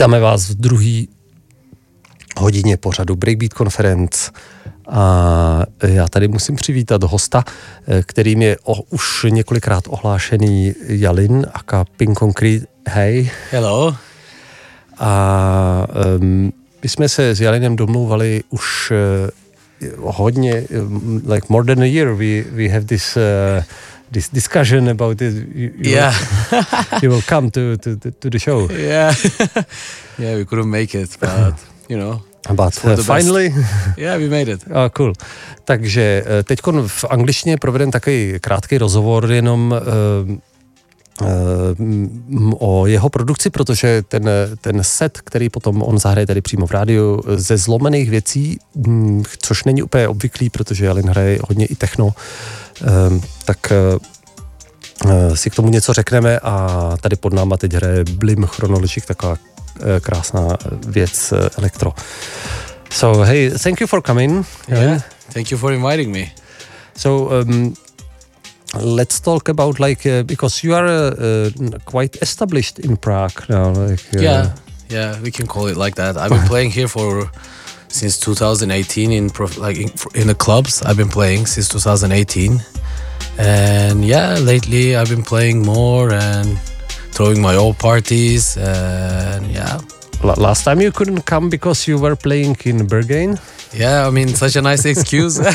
Vítáme 0.02 0.20
vás 0.20 0.48
v 0.48 0.54
druhý 0.54 1.08
hodině 2.38 2.76
pořadu 2.76 3.16
Breakbeat 3.16 3.52
Conference. 3.52 4.30
A 4.88 5.62
já 5.82 6.08
tady 6.08 6.28
musím 6.28 6.56
přivítat 6.56 7.02
hosta, 7.02 7.44
eh, 7.86 8.02
kterým 8.06 8.42
je 8.42 8.56
o, 8.64 8.82
už 8.82 9.26
několikrát 9.28 9.84
ohlášený 9.88 10.74
Jalin, 10.86 11.46
aka 11.54 11.84
Pink 11.96 12.18
Concrete. 12.18 12.66
Hey. 12.88 13.30
Hello. 13.50 13.96
A 14.98 15.86
um, 16.18 16.52
my 16.82 16.88
jsme 16.88 17.08
se 17.08 17.34
s 17.34 17.40
Jalinem 17.40 17.76
domlouvali 17.76 18.42
už 18.50 18.92
uh, 18.92 20.10
hodně, 20.10 20.64
um, 20.80 21.22
like 21.26 21.46
more 21.48 21.74
than 21.74 21.82
a 21.82 21.86
year, 21.86 22.08
we, 22.08 22.42
we 22.42 22.68
have 22.68 22.84
this 22.84 23.16
uh, 23.16 23.62
this 24.12 24.28
discussion 24.28 24.88
about 24.88 25.20
it. 25.20 25.32
You, 25.32 25.72
you 25.76 25.90
yeah, 25.90 26.12
will, 26.50 26.98
you 27.02 27.10
will 27.10 27.22
come 27.22 27.50
to, 27.50 27.76
to, 27.76 27.96
to 27.96 28.30
the 28.30 28.38
show. 28.38 28.68
Yeah, 28.70 29.14
yeah, 30.18 30.36
we 30.36 30.44
couldn't 30.44 30.70
make 30.70 30.94
it, 30.94 31.16
but 31.20 31.54
you 31.88 31.98
know, 31.98 32.22
But 32.48 32.84
uh, 32.84 32.96
finally... 32.96 33.54
yeah, 33.96 34.18
we 34.18 34.28
made 34.28 34.48
it. 34.48 34.64
Oh, 34.66 34.90
cool. 34.90 35.12
Takže 35.64 36.24
eh, 36.26 36.42
teď 36.42 36.58
v 36.86 37.04
angličtině 37.10 37.56
provedem 37.56 37.90
takový 37.90 38.34
krátký 38.40 38.78
rozhovor, 38.78 39.32
jenom 39.32 39.74
uh, 40.26 40.36
o 42.58 42.86
jeho 42.86 43.08
produkci, 43.08 43.50
protože 43.50 44.02
ten, 44.08 44.30
ten 44.60 44.78
set, 44.82 45.20
který 45.20 45.48
potom 45.48 45.82
on 45.82 45.98
zahraje 45.98 46.26
tady 46.26 46.40
přímo 46.40 46.66
v 46.66 46.70
rádiu, 46.70 47.22
ze 47.34 47.56
zlomených 47.56 48.10
věcí, 48.10 48.58
mm, 48.74 49.22
což 49.38 49.64
není 49.64 49.82
úplně 49.82 50.08
obvyklý, 50.08 50.50
protože 50.50 50.84
Jalin 50.86 51.08
hraje 51.08 51.38
hodně 51.48 51.66
i 51.66 51.74
techno, 51.74 52.14
ehm, 52.84 53.20
tak 53.44 53.72
eh, 53.72 55.36
si 55.36 55.50
k 55.50 55.54
tomu 55.54 55.68
něco 55.68 55.92
řekneme 55.92 56.38
a 56.38 56.96
tady 57.00 57.16
pod 57.16 57.32
náma 57.32 57.56
teď 57.56 57.72
hraje 57.72 58.04
Blim 58.04 58.46
Chronologic, 58.46 59.06
taková 59.06 59.36
eh, 59.36 60.00
krásná 60.00 60.56
věc 60.86 61.32
eh, 61.32 61.48
elektro. 61.58 61.92
So 62.90 63.24
hey, 63.24 63.50
thank 63.62 63.80
you 63.80 63.86
for 63.86 64.02
coming. 64.02 64.46
Yeah. 64.68 65.02
Thank 65.32 65.50
you 65.50 65.58
for 65.58 65.72
inviting 65.72 66.12
me. 66.12 66.26
So 66.96 67.42
um, 67.42 67.74
let's 68.74 69.20
talk 69.20 69.48
about 69.48 69.78
like 69.80 70.06
uh, 70.06 70.22
because 70.22 70.64
you 70.64 70.74
are 70.74 70.86
uh, 70.86 71.10
uh, 71.18 71.50
quite 71.84 72.16
established 72.22 72.78
in 72.78 72.96
Prague 72.96 73.48
now. 73.48 73.70
Like, 73.70 74.00
uh, 74.14 74.20
Yeah, 74.20 74.54
yeah, 74.88 75.20
we 75.20 75.30
can 75.30 75.46
call 75.46 75.66
it 75.66 75.76
like 75.76 75.94
that. 75.96 76.16
I've 76.16 76.30
been 76.30 76.48
playing 76.52 76.70
here 76.70 76.88
for 76.88 77.30
since 77.88 78.18
2018 78.18 79.12
in 79.12 79.30
prof, 79.30 79.58
like 79.58 79.76
in, 79.76 79.90
in 80.14 80.26
the 80.26 80.34
clubs. 80.34 80.82
I've 80.82 80.96
been 80.96 81.10
playing 81.10 81.46
since 81.46 81.68
2018, 81.68 82.60
and 83.38 84.04
yeah, 84.04 84.38
lately 84.38 84.96
I've 84.96 85.08
been 85.08 85.22
playing 85.22 85.62
more 85.62 86.12
and 86.12 86.58
throwing 87.12 87.40
my 87.42 87.54
own 87.56 87.74
parties, 87.74 88.56
and 88.56 89.46
yeah, 89.50 89.80
Last 90.22 90.64
time 90.64 90.80
you 90.80 90.92
couldn't 90.92 91.22
come 91.22 91.48
because 91.50 91.86
you 91.88 91.98
were 91.98 92.14
playing 92.16 92.56
in 92.64 92.86
Bergen. 92.86 93.38
yeah. 93.74 94.06
I 94.06 94.10
mean, 94.10 94.28
such 94.28 94.56
a 94.56 94.62
nice 94.62 94.84
excuse. 94.84 95.38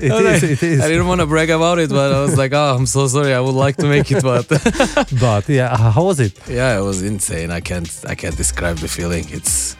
It 0.00 0.12
is, 0.12 0.42
like- 0.42 0.42
it 0.42 0.62
is. 0.62 0.80
I 0.80 0.88
didn't 0.88 1.06
want 1.06 1.20
to 1.20 1.26
brag 1.26 1.50
about 1.50 1.78
it, 1.78 1.90
but 1.90 2.12
I 2.12 2.20
was 2.20 2.36
like, 2.36 2.52
oh, 2.52 2.74
I'm 2.76 2.86
so 2.86 3.06
sorry. 3.06 3.32
I 3.32 3.40
would 3.40 3.54
like 3.54 3.76
to 3.76 3.86
make 3.86 4.10
it, 4.10 4.22
but 4.22 4.46
But 5.20 5.48
yeah, 5.48 5.76
how 5.76 6.04
was 6.04 6.20
it? 6.20 6.32
yeah, 6.48 6.78
it 6.78 6.82
was 6.82 7.02
insane. 7.02 7.50
I 7.50 7.60
can't 7.60 7.88
I 8.08 8.14
can't 8.14 8.36
describe 8.36 8.76
the 8.78 8.88
feeling. 8.88 9.24
It's 9.30 9.76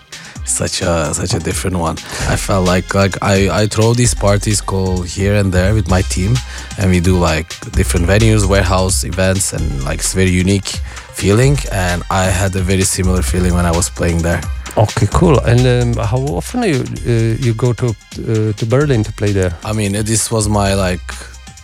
such 0.47 0.83
a 0.83 1.13
such 1.15 1.35
a 1.35 1.39
different 1.41 1.77
one. 1.79 1.97
I 2.29 2.37
felt 2.37 2.67
like 2.67 2.95
like 2.95 3.17
I 3.23 3.63
I 3.63 3.67
throw 3.67 3.95
these 3.95 4.15
parties 4.15 4.61
called 4.61 5.07
here 5.07 5.35
and 5.41 5.53
there 5.53 5.75
with 5.75 5.89
my 5.89 6.03
team, 6.03 6.35
and 6.79 6.91
we 6.91 7.01
do 7.01 7.19
like 7.19 7.49
different 7.73 8.07
venues, 8.07 8.47
warehouse 8.47 9.05
events, 9.05 9.53
and 9.53 9.65
like 9.85 9.99
it's 10.01 10.15
very 10.15 10.31
unique 10.31 10.81
feeling. 11.15 11.57
And 11.73 12.03
I 12.11 12.25
had 12.25 12.57
a 12.57 12.61
very 12.61 12.85
similar 12.85 13.23
feeling 13.23 13.55
when 13.55 13.67
I 13.67 13.71
was 13.71 13.89
playing 13.89 14.23
there. 14.23 14.41
Okay, 14.77 15.07
cool. 15.13 15.39
And 15.41 15.61
um, 15.67 16.05
how 16.05 16.19
often 16.35 16.63
you 16.65 16.83
uh, 17.07 17.37
you 17.39 17.55
go 17.55 17.73
to 17.73 17.87
uh, 17.87 18.53
to 18.53 18.67
Berlin 18.67 19.05
to 19.05 19.13
play 19.13 19.33
there? 19.33 19.53
I 19.65 19.73
mean, 19.73 19.93
this 19.93 20.31
was 20.31 20.49
my 20.49 20.75
like 20.75 21.13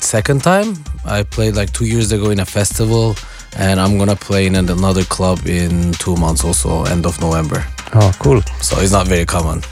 second 0.00 0.42
time. 0.42 0.76
I 1.04 1.24
played 1.24 1.56
like 1.56 1.72
two 1.72 1.86
years 1.86 2.12
ago 2.12 2.30
in 2.30 2.38
a 2.40 2.46
festival, 2.46 3.16
and 3.56 3.80
I'm 3.80 3.98
gonna 3.98 4.16
play 4.16 4.46
in 4.46 4.54
another 4.54 5.04
club 5.04 5.38
in 5.46 5.92
two 5.92 6.16
months, 6.16 6.44
also 6.44 6.84
end 6.84 7.04
of 7.04 7.20
November. 7.20 7.64
Oh, 7.94 8.12
cool. 8.20 8.42
So 8.62 8.78
it's 8.80 8.92
not 8.92 9.08
very 9.08 9.26
common. 9.26 9.62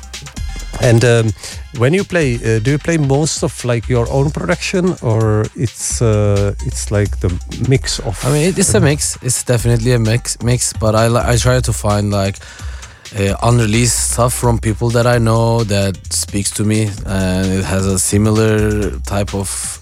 And 0.80 1.04
um, 1.04 1.32
when 1.78 1.92
you 1.92 2.04
play, 2.04 2.36
uh, 2.36 2.60
do 2.60 2.70
you 2.70 2.78
play 2.78 2.98
most 2.98 3.42
of 3.42 3.64
like 3.64 3.88
your 3.88 4.08
own 4.10 4.30
production, 4.30 4.94
or 5.02 5.44
it's 5.56 6.00
uh, 6.00 6.54
it's 6.64 6.90
like 6.90 7.18
the 7.20 7.30
mix 7.68 7.98
of? 7.98 8.24
I 8.24 8.30
mean, 8.32 8.54
it's 8.56 8.74
a 8.74 8.80
mix. 8.80 9.18
It's 9.22 9.42
definitely 9.42 9.92
a 9.92 9.98
mix. 9.98 10.40
Mix, 10.42 10.72
but 10.72 10.94
I 10.94 11.32
I 11.32 11.36
try 11.36 11.60
to 11.60 11.72
find 11.72 12.10
like 12.10 12.38
uh, 13.18 13.34
unreleased 13.42 14.12
stuff 14.12 14.34
from 14.34 14.58
people 14.58 14.90
that 14.90 15.06
I 15.06 15.18
know 15.18 15.64
that 15.64 16.12
speaks 16.12 16.50
to 16.52 16.64
me, 16.64 16.90
and 17.06 17.46
it 17.46 17.64
has 17.64 17.86
a 17.86 17.98
similar 17.98 18.90
type 19.00 19.34
of 19.34 19.80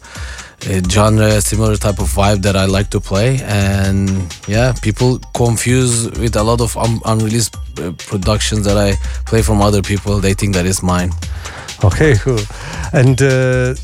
genre, 0.90 1.40
similar 1.40 1.76
type 1.76 1.98
of 1.98 2.08
vibe 2.08 2.42
that 2.42 2.56
I 2.56 2.66
like 2.66 2.90
to 2.90 3.00
play. 3.00 3.40
And 3.44 4.34
yeah, 4.48 4.72
people 4.82 5.18
confuse 5.34 6.10
with 6.10 6.36
a 6.36 6.42
lot 6.42 6.60
of 6.60 6.76
un- 6.76 7.00
unreleased 7.04 7.56
uh, 7.78 7.92
productions 7.98 8.64
that 8.64 8.76
I 8.76 8.94
play 9.26 9.42
from 9.42 9.60
other 9.60 9.82
people. 9.82 10.18
They 10.20 10.34
think 10.34 10.54
that 10.54 10.66
is 10.66 10.82
mine. 10.82 11.12
Okay, 11.84 12.16
cool. 12.16 12.40
And 12.92 13.20
uh, 13.20 13.74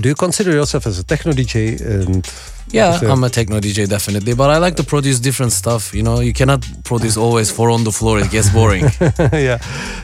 do 0.00 0.08
you 0.08 0.14
consider 0.14 0.52
yourself 0.52 0.86
as 0.86 0.98
a 0.98 1.04
techno 1.04 1.32
DJ? 1.32 1.80
And 1.80 2.26
Yeah, 2.72 3.00
I'm 3.02 3.24
a 3.24 3.30
techno 3.30 3.60
DJ 3.60 3.86
definitely, 3.86 4.34
but 4.34 4.50
I 4.50 4.58
like 4.58 4.76
to 4.76 4.82
produce 4.82 5.20
different 5.20 5.52
stuff. 5.52 5.94
You 5.94 6.02
know, 6.02 6.20
you 6.20 6.32
cannot 6.32 6.60
produce 6.82 7.16
always 7.20 7.50
four 7.50 7.70
on 7.70 7.84
the 7.84 7.90
floor; 7.90 8.18
it 8.20 8.30
gets 8.30 8.50
boring. 8.50 8.90
yeah, 9.32 9.58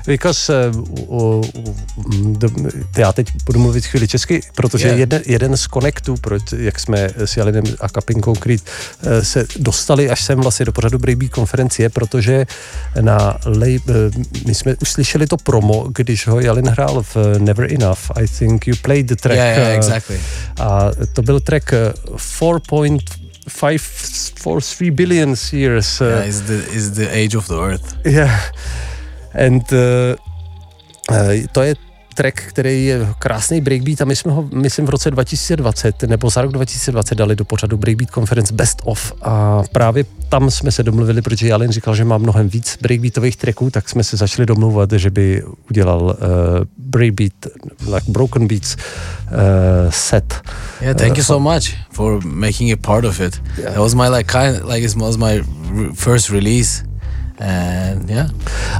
because 0.06 0.52
uh, 0.52 0.72
the, 2.38 2.48
já 2.96 3.12
teď 3.12 3.26
budu 3.46 3.60
mluvit 3.60 3.86
chvíli 3.86 4.08
česky, 4.08 4.40
protože 4.54 4.84
Yeah. 4.84 4.98
jeden, 4.98 5.22
jeden 5.26 5.56
z 5.56 5.66
konektů, 5.66 6.16
proč, 6.20 6.42
jak 6.56 6.80
jsme 6.80 7.08
s 7.16 7.36
Jalinem 7.36 7.64
a 7.80 7.88
Kapin 7.88 8.22
Concrete 8.22 8.62
eh, 9.02 9.24
se 9.24 9.46
dostali 9.58 10.10
až 10.10 10.24
sem 10.24 10.40
vlastně 10.40 10.66
do 10.66 10.72
pořadu 10.72 10.98
Breakbeat 10.98 11.32
konferenci, 11.32 11.82
je, 11.82 11.88
protože 11.88 12.46
na 13.00 13.36
lej, 13.44 13.80
eh, 13.88 13.92
my 14.46 14.54
jsme 14.54 14.74
už 14.82 14.90
slyšeli 14.90 15.26
to 15.26 15.36
promo, 15.36 15.86
když 15.94 16.26
ho 16.26 16.40
Jalin 16.40 16.68
hrál 16.68 17.02
v 17.14 17.16
Never 17.38 17.72
Enough. 17.72 17.98
I 18.14 18.26
think 18.38 18.66
you 18.66 18.74
played 18.82 19.06
the 19.06 19.16
track. 19.16 19.36
yeah, 19.36 19.58
yeah, 19.58 19.76
exactly. 19.76 20.20
A 20.60 20.90
to 21.12 21.22
byl 21.22 21.40
track 21.40 21.72
eh, 21.72 21.92
4.543 22.60 24.90
billion 24.94 25.34
years. 25.52 26.00
eh, 26.00 26.06
Yeah, 26.06 26.24
it's 26.28 26.40
the 26.46 26.54
it's 26.76 26.90
the 26.90 27.08
age 27.16 27.36
of 27.36 27.46
the 27.46 27.58
earth. 27.60 27.96
Yeah. 28.04 28.38
And 29.34 29.62
uh, 29.72 30.14
uh, 31.10 31.32
to 31.52 31.60
je 31.62 31.74
track, 32.14 32.40
který 32.40 32.86
je 32.86 33.08
krásný 33.18 33.60
breakbeat 33.60 34.00
a 34.00 34.04
my 34.04 34.16
jsme 34.16 34.32
ho, 34.32 34.48
myslím, 34.54 34.86
v 34.86 34.90
roce 34.90 35.10
2020 35.10 36.02
nebo 36.02 36.30
za 36.30 36.42
rok 36.42 36.52
2020 36.52 37.14
dali 37.14 37.36
do 37.36 37.44
pořadu 37.44 37.76
Breakbeat 37.76 38.10
Conference 38.10 38.54
Best 38.54 38.82
of 38.84 39.12
a 39.22 39.62
právě 39.72 40.04
tam 40.28 40.50
jsme 40.50 40.72
se 40.72 40.82
domluvili, 40.82 41.22
protože 41.22 41.48
Jalin 41.48 41.70
říkal, 41.70 41.94
že 41.94 42.04
má 42.04 42.18
mnohem 42.18 42.48
víc 42.48 42.78
breakbeatových 42.82 43.36
tracků, 43.36 43.70
tak 43.70 43.88
jsme 43.88 44.04
se 44.04 44.16
začali 44.16 44.46
domlouvat, 44.46 44.92
že 44.92 45.10
by 45.10 45.42
udělal 45.70 46.02
uh, 46.02 46.14
breakbeat, 46.78 47.32
like 47.94 48.10
broken 48.10 48.46
beats 48.46 48.76
uh, 48.76 49.90
set. 49.90 50.42
Yeah, 50.80 50.96
thank 50.96 51.16
you 51.16 51.24
so 51.24 51.54
much 51.54 51.74
for 51.90 52.24
making 52.24 52.70
it 52.70 52.80
part 52.80 53.04
of 53.04 53.20
it. 53.20 53.40
That 53.56 53.76
was 53.76 53.94
my 53.94 54.08
like 54.08 54.32
kind 54.32 54.64
like 54.64 54.86
it 54.86 54.96
was 54.96 55.16
my 55.16 55.42
first 55.94 56.30
release, 56.30 56.84
and 57.38 58.10
yeah, 58.10 58.30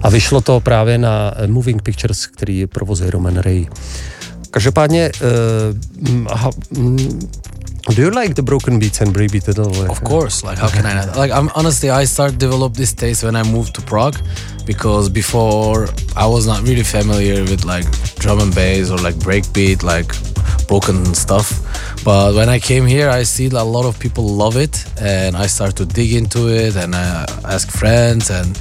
A 0.02 0.10
vyšlo 0.10 0.40
to 0.40 0.60
právě 0.60 0.98
na 0.98 1.32
eh, 1.36 1.46
Moving 1.46 1.82
Pictures, 1.82 2.26
který 2.26 2.66
provozuje 2.66 3.10
Roman 3.10 3.36
Ray. 3.36 3.66
Každopádně, 4.50 5.10
uh, 5.20 6.26
aha, 6.32 6.50
do 7.90 8.02
you 8.02 8.10
like 8.10 8.34
the 8.34 8.42
broken 8.42 8.78
beats 8.78 9.00
and 9.00 9.14
breakbeat 9.14 9.48
at 9.48 9.58
all? 9.58 9.90
of 9.90 10.02
course. 10.04 10.42
Like 10.42 10.58
how 10.58 10.68
can 10.68 10.86
I 10.86 10.94
not? 10.94 11.16
Like 11.16 11.30
I'm 11.30 11.50
honestly, 11.54 11.90
I 11.90 12.04
started 12.04 12.38
develop 12.38 12.74
this 12.74 12.92
taste 12.92 13.22
when 13.24 13.36
I 13.36 13.42
moved 13.42 13.74
to 13.74 13.82
Prague, 13.82 14.16
because 14.64 15.08
before 15.08 15.88
I 16.16 16.26
was 16.26 16.46
not 16.46 16.62
really 16.62 16.82
familiar 16.82 17.42
with 17.42 17.64
like 17.64 17.84
drum 18.16 18.40
and 18.40 18.54
bass 18.54 18.90
or 18.90 18.98
like 18.98 19.16
breakbeat, 19.16 19.82
like 19.82 20.08
broken 20.66 21.14
stuff. 21.14 21.60
But 22.04 22.34
when 22.34 22.48
I 22.48 22.58
came 22.58 22.86
here, 22.86 23.08
I 23.10 23.22
see 23.22 23.48
that 23.48 23.60
a 23.60 23.64
lot 23.64 23.84
of 23.86 23.98
people 23.98 24.24
love 24.24 24.56
it, 24.56 24.84
and 25.00 25.36
I 25.36 25.46
start 25.46 25.76
to 25.76 25.86
dig 25.86 26.12
into 26.14 26.48
it, 26.48 26.76
and 26.76 26.94
I 26.94 27.26
ask 27.44 27.70
friends, 27.70 28.30
and 28.30 28.58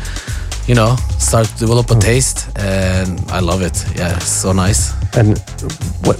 you 0.67 0.75
know, 0.75 0.95
start 1.19 1.47
to 1.47 1.55
develop 1.57 1.91
a 1.91 1.95
taste, 1.95 2.47
and 2.57 3.19
I 3.31 3.39
love 3.39 3.61
it. 3.61 3.83
Yeah, 3.97 4.15
it's 4.15 4.27
so 4.41 4.51
nice. 4.53 4.93
And 5.15 5.37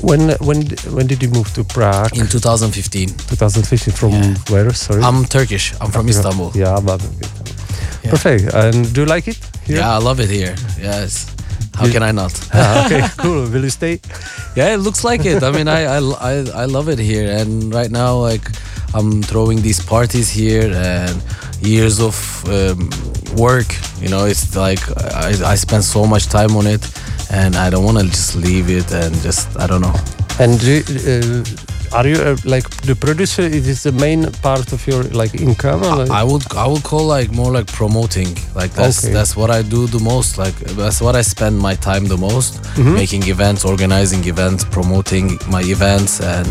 when 0.04 0.32
when 0.48 0.68
when 0.96 1.08
did 1.08 1.24
you 1.24 1.30
move 1.30 1.52
to 1.54 1.64
Prague? 1.64 2.18
In 2.18 2.28
2015, 2.28 3.10
2015 3.10 3.94
from 3.94 4.12
Yeah. 4.12 4.36
where? 4.50 4.74
Sorry. 4.74 5.02
I'm 5.02 5.26
Turkish. 5.26 5.74
I'm 5.82 5.92
from 5.92 6.08
Istanbul. 6.10 6.52
Yeah, 6.56 6.80
but, 6.84 7.02
perfect. 8.10 8.54
And 8.54 8.94
do 8.94 9.02
you 9.02 9.08
like 9.08 9.28
it? 9.28 9.38
Here? 9.66 9.78
Yeah, 9.78 9.96
I 9.96 10.00
love 10.00 10.20
it 10.20 10.30
here. 10.30 10.56
Yes. 10.80 11.28
How 11.76 11.88
can 11.92 12.04
I 12.04 12.12
not? 12.12 12.34
Ah, 12.54 12.86
okay, 12.86 13.02
cool. 13.18 13.48
Will 13.50 13.64
you 13.64 13.70
stay? 13.72 14.00
Yeah, 14.56 14.74
it 14.76 14.80
looks 14.80 15.04
like 15.04 15.26
it. 15.26 15.42
I 15.42 15.52
mean, 15.52 15.68
I, 15.68 15.86
I, 15.86 16.00
I, 16.00 16.34
I 16.64 16.66
love 16.66 16.88
it 16.90 17.00
here. 17.00 17.26
And 17.32 17.74
right 17.74 17.90
now, 17.90 18.18
like, 18.18 18.46
I'm 18.94 19.24
throwing 19.24 19.62
these 19.62 19.82
parties 19.84 20.30
here 20.30 20.70
and 20.72 21.16
years 21.62 22.00
of 22.00 22.16
um, 22.48 22.90
work. 23.36 23.68
You 24.00 24.10
know, 24.10 24.26
it's 24.26 24.56
like 24.56 24.82
I, 25.14 25.52
I 25.52 25.56
spend 25.56 25.84
so 25.84 26.06
much 26.06 26.28
time 26.28 26.56
on 26.56 26.68
it 26.68 26.88
and 27.32 27.56
I 27.56 27.70
don't 27.70 27.84
want 27.84 27.98
to 28.00 28.06
just 28.06 28.36
leave 28.36 28.70
it 28.70 28.92
and 28.92 29.14
just, 29.22 29.58
I 29.60 29.68
don't 29.68 29.82
know. 29.82 29.96
And 30.40 30.60
do 30.60 30.82
uh, 31.08 31.44
are 31.94 32.08
you 32.08 32.16
uh, 32.16 32.36
like 32.46 32.68
the 32.82 32.96
producer? 32.96 33.44
It 33.44 33.66
is 33.68 33.84
the 33.84 33.92
main 33.92 34.32
part 34.42 34.74
of 34.74 34.86
your 34.88 35.04
like 35.22 35.34
income. 35.40 35.84
or, 35.84 35.96
like- 35.98 36.10
I 36.10 36.24
would 36.24 36.44
I 36.56 36.68
would 36.68 36.84
call 36.84 37.06
like 37.06 37.32
more 37.32 37.52
like 37.52 37.68
promoting. 37.68 38.30
Like 38.56 38.72
that's 38.74 39.04
Okay. 39.04 39.14
that's 39.14 39.36
what 39.36 39.50
I 39.52 39.62
do 39.62 39.88
the 39.88 40.00
most. 40.00 40.38
Like 40.38 40.56
that's 40.80 41.00
what 41.02 41.16
I 41.16 41.22
spend 41.22 41.58
my 41.60 41.76
time 41.76 42.06
the 42.06 42.18
most. 42.18 42.62
Mm-hmm. 42.76 42.96
Making 42.96 43.24
events, 43.30 43.64
organizing 43.66 44.24
events, 44.26 44.64
promoting 44.66 45.40
my 45.50 45.62
events, 45.62 46.20
and 46.22 46.48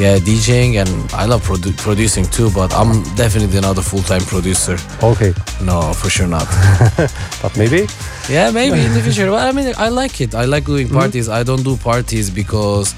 yeah, 0.00 0.18
DJing. 0.18 0.76
And 0.82 0.90
I 1.12 1.26
love 1.26 1.42
produ- 1.46 1.76
producing 1.76 2.24
too. 2.26 2.50
But 2.50 2.72
I'm 2.74 3.02
definitely 3.16 3.60
not 3.60 3.76
a 3.78 3.82
full 3.82 4.02
time 4.02 4.22
producer. 4.22 4.76
okay, 5.02 5.32
No, 5.62 5.92
for 5.92 6.08
sure 6.10 6.26
not. 6.28 6.48
but 7.42 7.52
maybe. 7.56 7.86
yeah, 8.28 8.50
maybe 8.50 8.80
in 8.80 8.92
the 8.94 9.00
future. 9.06 9.28
But 9.30 9.46
I 9.48 9.52
mean, 9.52 9.74
I 9.76 9.88
like 9.90 10.20
it. 10.20 10.34
I 10.34 10.44
like 10.46 10.64
doing 10.64 10.88
parties. 10.88 11.28
I 11.28 11.42
don't 11.42 11.62
do 11.62 11.76
parties 11.76 12.30
because 12.30 12.94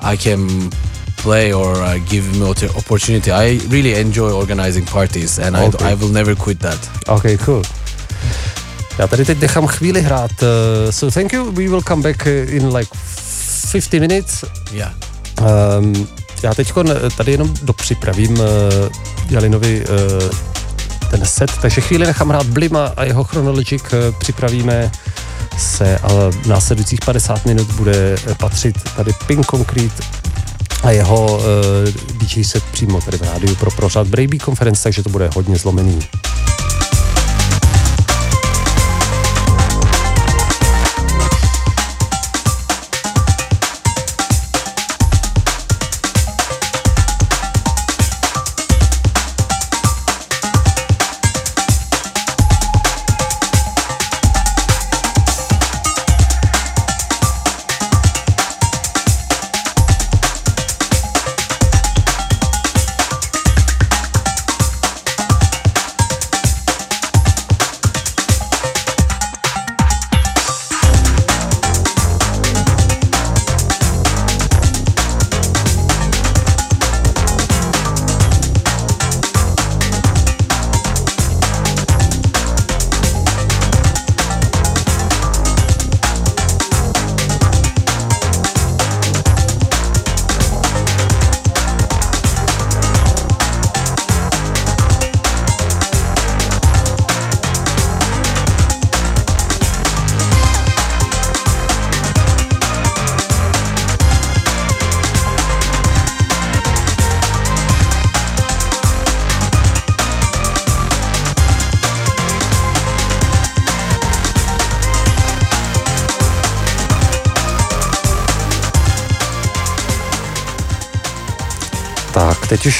I 0.00 0.16
can 0.16 0.70
play 1.24 1.54
or 1.54 1.72
uh, 1.76 1.98
give 2.10 2.24
me 2.38 2.44
opportunity. 2.76 3.30
I 3.32 3.58
really 3.68 3.94
enjoy 4.00 4.30
organizing 4.30 4.84
parties, 4.86 5.38
and 5.38 5.56
I, 5.56 5.64
Okay. 5.66 5.92
I 5.92 5.94
will 5.94 6.12
never 6.12 6.36
quit 6.36 6.58
that. 6.58 6.80
OK, 7.06 7.24
cool. 7.44 7.62
Já 8.98 9.06
tady 9.06 9.24
teď 9.24 9.40
nechám 9.40 9.66
chvíli 9.66 10.02
hrát. 10.02 10.30
Uh, 10.42 10.90
so 10.90 11.14
thank 11.14 11.32
you, 11.32 11.50
we 11.50 11.68
will 11.68 11.82
come 11.82 12.02
back 12.02 12.26
uh, 12.26 12.54
in 12.54 12.76
like 12.76 12.90
50 13.72 14.00
minutes. 14.00 14.44
Yeah. 14.72 14.92
Um, 15.78 16.08
já 16.42 16.54
teď 16.54 16.72
tady 17.16 17.32
jenom 17.32 17.54
dopřipravím 17.62 18.32
uh, 18.32 18.46
Jalinovi 19.30 19.84
uh, 19.86 20.30
ten 21.10 21.26
set, 21.26 21.50
takže 21.62 21.80
chvíli 21.80 22.06
nechám 22.06 22.28
hrát 22.28 22.46
Blima 22.46 22.92
a 22.96 23.04
jeho 23.04 23.24
Chronologic 23.24 23.82
uh, 23.82 24.18
připravíme 24.18 24.90
se, 25.58 25.98
ale 25.98 26.30
v 26.30 26.46
následujících 26.46 27.00
50 27.04 27.46
minut 27.46 27.72
bude 27.72 28.16
eh, 28.26 28.34
patřit 28.34 28.90
tady 28.96 29.12
Pink 29.26 29.46
Concrete 29.46 30.02
a 30.84 30.90
jeho 30.90 31.36
uh, 31.36 31.42
DJ 32.18 32.44
set 32.44 32.64
přímo 32.72 33.00
tady 33.00 33.18
v 33.18 33.22
rádiu 33.22 33.54
pro 33.54 33.70
pořád 33.70 34.06
Brady 34.06 34.38
Conference, 34.38 34.82
takže 34.82 35.02
to 35.02 35.10
bude 35.10 35.30
hodně 35.34 35.56
zlomený. 35.56 35.98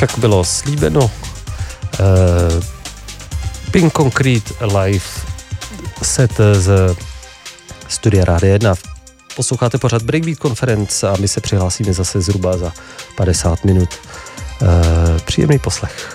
Jak 0.04 0.18
bylo 0.18 0.44
slíbeno, 0.44 1.00
uh, 1.00 1.10
Pink 3.70 3.92
Concrete 3.92 4.66
live 4.66 5.04
set 6.02 6.32
z 6.52 6.96
studia 7.88 8.24
Rády 8.24 8.48
1. 8.48 8.74
Posloucháte 9.36 9.78
pořád 9.78 10.02
Breakbeat 10.02 10.38
Conference 10.38 11.08
a 11.08 11.16
my 11.20 11.28
se 11.28 11.40
přihlásíme 11.40 11.92
zase 11.92 12.20
zhruba 12.20 12.56
za 12.56 12.72
50 13.16 13.64
minut. 13.64 13.88
Uh, 14.62 14.68
příjemný 15.24 15.58
poslech. 15.58 16.13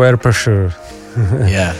Square 0.00 0.16
Pressure 0.16 0.72
yeah. 1.46 1.74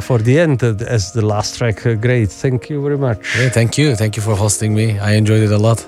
for 0.00 0.18
the 0.22 0.40
end 0.40 0.62
uh, 0.62 0.74
as 0.88 1.12
the 1.12 1.20
last 1.20 1.58
track. 1.58 1.84
Uh, 1.84 1.92
great, 1.94 2.32
thank 2.32 2.70
you 2.70 2.82
very 2.82 2.96
much. 2.96 3.18
yeah. 3.36 3.50
Thank 3.50 3.76
you. 3.76 3.94
Thank 3.94 4.16
you 4.16 4.22
for 4.22 4.34
hosting 4.34 4.74
me. 4.74 4.98
I 4.98 5.16
enjoyed 5.16 5.42
it 5.42 5.52
a 5.52 5.58
lot. 5.58 5.86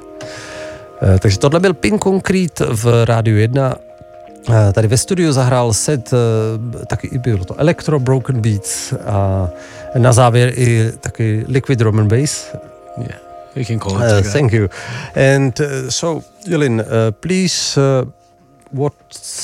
Eh, 1.03 1.19
Takže 1.19 1.39
tohle 1.39 1.61
byl 1.61 1.75
Pink 1.75 2.03
Concrete 2.03 2.65
v 2.65 3.05
Rádiu 3.05 3.37
1. 3.37 3.77
Eh, 4.51 4.73
Tady 4.73 4.89
ve 4.89 4.97
studiu 4.97 5.33
zahrál 5.33 5.73
set, 5.73 6.13
eh, 6.13 6.87
taky 6.87 7.09
i 7.09 7.19
bylo 7.19 7.45
to 7.45 7.61
Electro 7.61 7.99
Broken 7.99 8.41
Beats 8.41 8.93
a 8.93 9.49
na 9.99 10.13
závěr 10.13 10.53
i 10.55 10.93
taky 11.01 11.45
Liquid 11.49 11.79
Drum 11.79 11.99
and 11.99 12.09
Bass. 12.09 12.47
Yeah. 12.99 13.19
You 13.57 13.65
can 13.65 13.79
call 13.79 13.93
it. 13.93 14.11
Uh, 14.11 14.17
like 14.17 14.29
thank 14.29 14.53
you. 14.53 14.69
And 15.33 15.61
uh, 15.61 15.67
so, 15.89 16.21
Jolin, 16.47 16.81
uh, 16.81 16.85
please, 17.11 17.81
uh, 17.81 18.09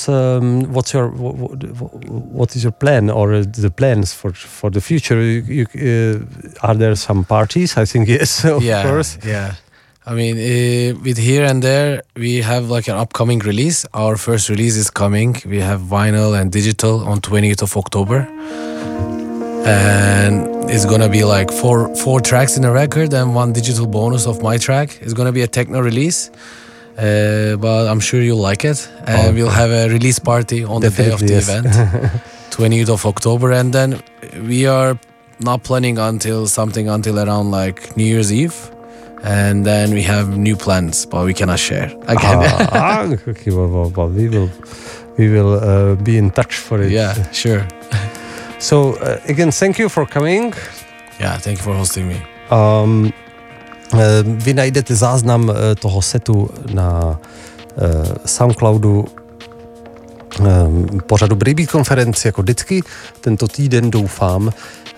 what's 0.07 0.43
um, 0.43 0.73
what's 0.73 0.93
your 0.93 1.09
what, 1.09 1.63
what 2.39 2.55
is 2.55 2.63
your 2.63 2.71
plan 2.71 3.09
or 3.09 3.43
the 3.43 3.69
plans 3.69 4.13
for 4.13 4.33
for 4.33 4.69
the 4.71 4.81
future? 4.81 5.21
You, 5.21 5.41
you, 5.47 5.65
uh, 5.75 6.67
are 6.67 6.75
there 6.75 6.95
some 6.95 7.23
parties? 7.23 7.77
I 7.77 7.85
think 7.85 8.07
yes, 8.07 8.45
of 8.55 8.63
yeah, 8.63 8.83
course. 8.83 9.17
Yeah. 9.25 9.55
I 10.07 10.13
mean, 10.13 10.35
uh, 10.37 10.99
with 11.03 11.17
here 11.17 11.45
and 11.45 11.63
there, 11.63 12.03
we 12.15 12.41
have 12.41 12.69
like 12.69 12.87
an 12.87 12.95
upcoming 12.95 13.39
release. 13.39 13.87
Our 13.93 14.17
first 14.17 14.49
release 14.49 14.77
is 14.77 14.91
coming. 14.91 15.35
We 15.45 15.59
have 15.61 15.81
vinyl 15.81 16.39
and 16.39 16.51
digital 16.51 17.07
on 17.07 17.21
20th 17.21 17.63
of 17.63 17.75
October. 17.75 18.27
And 19.65 20.69
it's 20.69 20.85
gonna 20.85 21.09
be 21.09 21.23
like 21.23 21.51
four 21.51 21.95
four 21.95 22.21
tracks 22.21 22.55
in 22.55 22.65
a 22.65 22.71
record 22.71 23.13
and 23.13 23.33
one 23.33 23.51
digital 23.51 23.87
bonus 23.87 24.27
of 24.27 24.43
my 24.43 24.57
track. 24.57 24.99
It's 25.01 25.13
gonna 25.13 25.31
be 25.31 25.41
a 25.41 25.47
techno 25.47 25.81
release. 25.81 26.29
Uh, 26.97 27.57
but 27.57 27.87
I'm 27.87 27.99
sure 27.99 28.21
you'll 28.21 28.41
like 28.49 28.63
it. 28.63 28.89
And 29.05 29.27
Oh. 29.29 29.33
we'll 29.33 29.49
have 29.61 29.71
a 29.71 29.89
release 29.89 30.19
party 30.19 30.63
on 30.63 30.81
the 30.81 30.89
day 30.89 31.11
of 31.11 31.19
the 31.19 31.33
yes. 31.33 31.49
event. 31.49 31.67
20th 32.51 32.89
of 32.89 33.05
October, 33.05 33.51
and 33.51 33.73
then 33.73 34.01
we 34.47 34.65
are 34.65 34.97
not 35.39 35.63
planning 35.63 35.97
until 35.97 36.47
something 36.47 36.87
until 36.87 37.19
around 37.19 37.51
like 37.51 37.97
New 37.97 38.05
Year's 38.05 38.31
Eve, 38.31 38.55
and 39.23 39.65
then 39.65 39.91
we 39.93 40.01
have 40.03 40.37
new 40.37 40.55
plans, 40.55 41.05
but 41.05 41.25
we 41.25 41.33
cannot 41.33 41.59
share 41.59 41.87
again. 42.07 42.39
Ah, 42.39 42.67
ah, 42.71 43.01
okay, 43.27 43.51
well, 43.51 43.91
well, 43.93 44.07
we 44.09 44.29
will 44.29 44.49
we 45.17 45.27
will 45.29 45.53
uh, 45.59 45.95
be 45.95 46.17
in 46.17 46.31
touch 46.31 46.55
for 46.55 46.81
it. 46.81 46.91
yeah, 46.91 47.13
sure. 47.31 47.67
So 48.59 48.93
uh, 49.03 49.19
again, 49.27 49.51
thank 49.51 49.77
you 49.77 49.89
for 49.89 50.05
coming. 50.05 50.53
Yeah, 51.19 51.37
thank 51.37 51.57
you 51.57 51.63
for 51.63 51.73
hosting 51.75 52.07
me. 52.07 52.21
Um, 52.49 53.11
vy 54.23 54.53
najdete 54.53 54.95
záznam 54.95 55.49
eh, 55.51 55.75
toho 55.75 56.01
setu 56.01 56.49
na 56.73 57.19
eh, 57.77 58.15
Soundcloudu 58.25 59.05
eh, 60.39 61.01
pořadu 61.07 61.35
Braybeat 61.35 61.69
konferenci 61.69 62.27
jako 62.27 62.41
vždycky 62.41 62.81
tento 63.21 63.47
týden 63.47 63.91
doufám. 63.91 64.51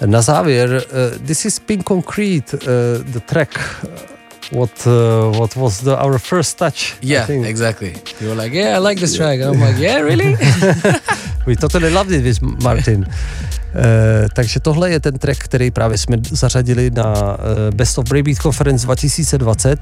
Na 0.05 0.21
závěr, 0.21 0.83
eh, 0.83 1.19
this 1.19 1.45
is 1.45 1.59
Pink 1.59 1.83
Concrete, 1.87 2.57
eh, 2.57 3.03
the 3.03 3.19
track 3.19 3.49
what 4.51 4.87
uh, 4.87 5.39
what 5.39 5.55
was 5.55 5.81
the, 5.81 5.95
our 5.97 6.19
first 6.19 6.57
touch 6.57 6.95
Yeah, 7.01 7.29
exactly. 7.29 7.93
You 8.21 8.29
were 8.29 8.43
like, 8.43 8.53
yeah, 8.53 8.77
I 8.77 8.79
like 8.79 8.99
this 8.99 9.15
track. 9.15 9.39
And 9.41 9.55
I'm 9.55 9.61
like, 9.61 9.79
yeah, 9.79 10.01
really? 10.01 10.35
We 11.47 11.55
totally 11.55 11.89
loved 11.89 12.11
it 12.11 12.23
with 12.23 12.41
Martin. 12.63 13.05
Uh, 13.77 14.27
takže 14.33 14.59
tohle 14.59 14.89
je 14.89 14.99
ten 14.99 15.17
track, 15.17 15.37
který 15.37 15.71
právě 15.71 15.97
jsme 15.97 16.17
zařadili 16.31 16.89
na 16.89 17.13
uh, 17.13 17.75
Best 17.75 17.97
of 17.97 18.09
Braybeat 18.09 18.37
Conference 18.37 18.85
2020 18.85 19.79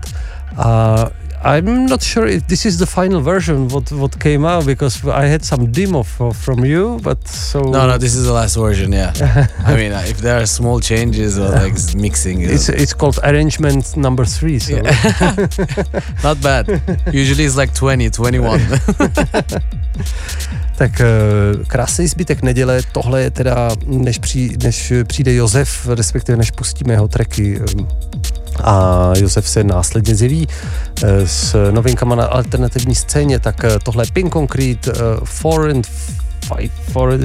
a 0.58 1.06
I'm 1.46 1.86
not 1.86 2.02
sure 2.02 2.26
if 2.26 2.48
this 2.48 2.66
is 2.66 2.80
the 2.80 2.88
final 2.88 3.22
version 3.22 3.68
what 3.68 3.92
what 3.92 4.20
came 4.20 4.44
out 4.46 4.66
because 4.66 5.06
I 5.06 5.26
had 5.28 5.46
some 5.46 5.72
demo 5.72 6.02
for, 6.02 6.34
from 6.34 6.66
you, 6.66 7.00
but 7.04 7.28
so 7.28 7.60
no, 7.60 7.86
no, 7.86 8.00
this 8.00 8.16
is 8.16 8.26
the 8.26 8.34
last 8.34 8.56
version. 8.56 8.92
Yeah. 8.92 9.14
I 9.72 9.76
mean, 9.76 9.92
uh, 9.92 10.04
if 10.08 10.18
there 10.18 10.42
are 10.42 10.48
small 10.48 10.80
changes 10.80 11.38
or 11.38 11.50
like 11.50 11.76
mixing, 11.96 12.42
it's 12.42 12.68
know, 12.68 12.82
it's 12.82 12.94
called 12.94 13.20
arrangement 13.24 13.96
number 13.96 14.26
three. 14.26 14.58
So 14.58 14.82
not 16.24 16.42
bad. 16.42 16.82
Usually 17.14 17.46
it's 17.46 17.58
like 17.58 17.76
20, 17.76 18.10
21. 18.10 18.60
Tak 20.76 21.02
eh, 21.02 21.06
krásný 21.68 22.08
zbytek 22.08 22.42
neděle, 22.42 22.82
tohle 22.92 23.22
je 23.22 23.32
teda, 23.32 23.70
než, 23.86 24.20
při, 24.20 24.58
než 24.64 24.94
přijde 25.08 25.34
Josef, 25.34 25.88
respektive 25.88 26.38
než 26.38 26.52
pustíme 26.52 26.94
jeho 26.94 27.10
eh, 27.40 27.60
a 28.64 29.14
Josef 29.18 29.50
se 29.50 29.64
následně 29.64 30.16
zjeví 30.16 30.48
eh, 31.04 31.28
s 31.28 31.72
novinkama 31.72 32.16
na 32.16 32.26
alternativní 32.26 32.96
scéně, 32.96 33.40
tak 33.40 33.64
eh, 33.64 33.80
tohle 33.84 34.06
Pink 34.14 34.34
Concrete, 34.34 34.92
eh, 34.92 34.96
Foreign 35.24 35.82
Fight 36.48 36.74
for 36.92 37.20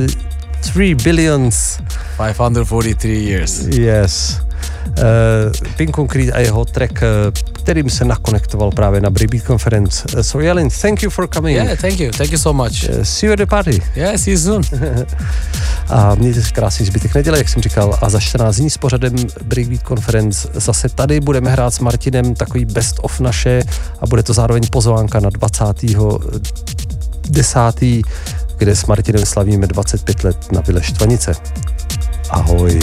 3 0.60 0.94
billions. 0.94 1.78
543 2.16 3.08
years. 3.08 3.66
Yes. 3.66 4.40
Uh, 4.88 5.74
Pink 5.76 5.94
Concrete 5.94 6.32
a 6.32 6.40
jeho 6.40 6.64
track, 6.64 7.02
eh, 7.02 7.06
kterým 7.52 7.90
se 7.90 8.04
nakonektoval 8.04 8.70
právě 8.70 9.00
na 9.00 9.10
Bribby 9.10 9.40
Conference. 9.40 10.08
Eh, 10.16 10.22
so 10.22 10.46
Jelin, 10.46 10.68
thank 10.82 11.02
you 11.02 11.10
for 11.10 11.28
coming. 11.28 11.56
Yeah, 11.56 11.80
thank 11.80 12.00
you, 12.00 12.10
thank 12.10 12.32
you 12.32 12.38
so 12.38 12.64
much. 12.64 12.88
Uh, 12.88 13.04
see 13.04 13.26
you 13.26 13.32
at 13.32 13.38
the 13.38 13.46
party. 13.46 13.82
Yeah, 13.96 14.16
see 14.16 14.32
you 14.32 14.40
soon. 14.40 14.62
a 15.88 16.14
mějte 16.14 16.42
se 16.42 16.50
krásný 16.50 16.86
zbytek 16.86 17.14
neděle, 17.14 17.38
jak 17.38 17.48
jsem 17.48 17.62
říkal, 17.62 17.98
a 18.02 18.08
za 18.10 18.20
14 18.20 18.56
dní 18.56 18.70
s 18.70 18.78
pořadem 18.78 19.14
Breakbeat 19.44 19.82
Conference 19.88 20.48
zase 20.54 20.88
tady 20.88 21.20
budeme 21.20 21.50
hrát 21.50 21.74
s 21.74 21.78
Martinem 21.78 22.34
takový 22.34 22.64
best 22.64 22.96
of 23.02 23.20
naše 23.20 23.62
a 24.00 24.06
bude 24.06 24.22
to 24.22 24.32
zároveň 24.32 24.62
pozvánka 24.70 25.20
na 25.20 25.30
20. 25.30 25.64
10 27.30 28.02
kde 28.60 28.76
s 28.76 28.86
Martinem 28.86 29.26
slavíme 29.26 29.66
25 29.66 30.24
let 30.24 30.52
na 30.52 30.60
Vile 30.60 30.82
Štvanice. 30.82 31.32
Ahoj. 32.30 32.80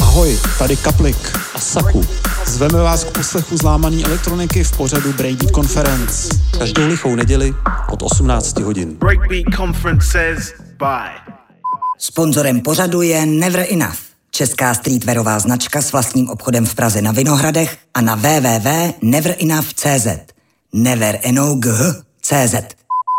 Ahoj, 0.00 0.38
tady 0.58 0.76
Kaplik 0.76 1.16
a 1.54 1.58
Saku. 1.58 2.04
Zveme 2.46 2.82
vás 2.82 3.04
k 3.04 3.10
poslechu 3.10 3.56
zlámaný 3.56 4.04
elektroniky 4.04 4.64
v 4.64 4.76
pořadu 4.76 5.12
Breakbeat 5.12 5.54
Conference. 5.54 6.28
Každou 6.58 6.86
lichou 6.86 7.14
neděli 7.14 7.54
od 7.92 8.02
18 8.02 8.60
hodin. 8.60 8.96
Breakbeat 8.96 9.44
Conference 9.56 10.10
says 10.10 10.52
bye. 10.78 11.34
Sponzorem 11.98 12.60
pořadu 12.60 13.02
je 13.02 13.26
Never 13.26 13.66
Enough, 13.70 13.98
česká 14.30 14.74
streetwearová 14.74 15.38
značka 15.38 15.82
s 15.82 15.92
vlastním 15.92 16.30
obchodem 16.30 16.66
v 16.66 16.74
Praze 16.74 17.02
na 17.02 17.12
Vinohradech 17.12 17.78
a 17.94 18.00
na 18.00 18.14
www.neverenough.cz. 18.14 20.06
Never 20.72 21.18
Enough 21.22 21.64
CZ. 22.22 22.73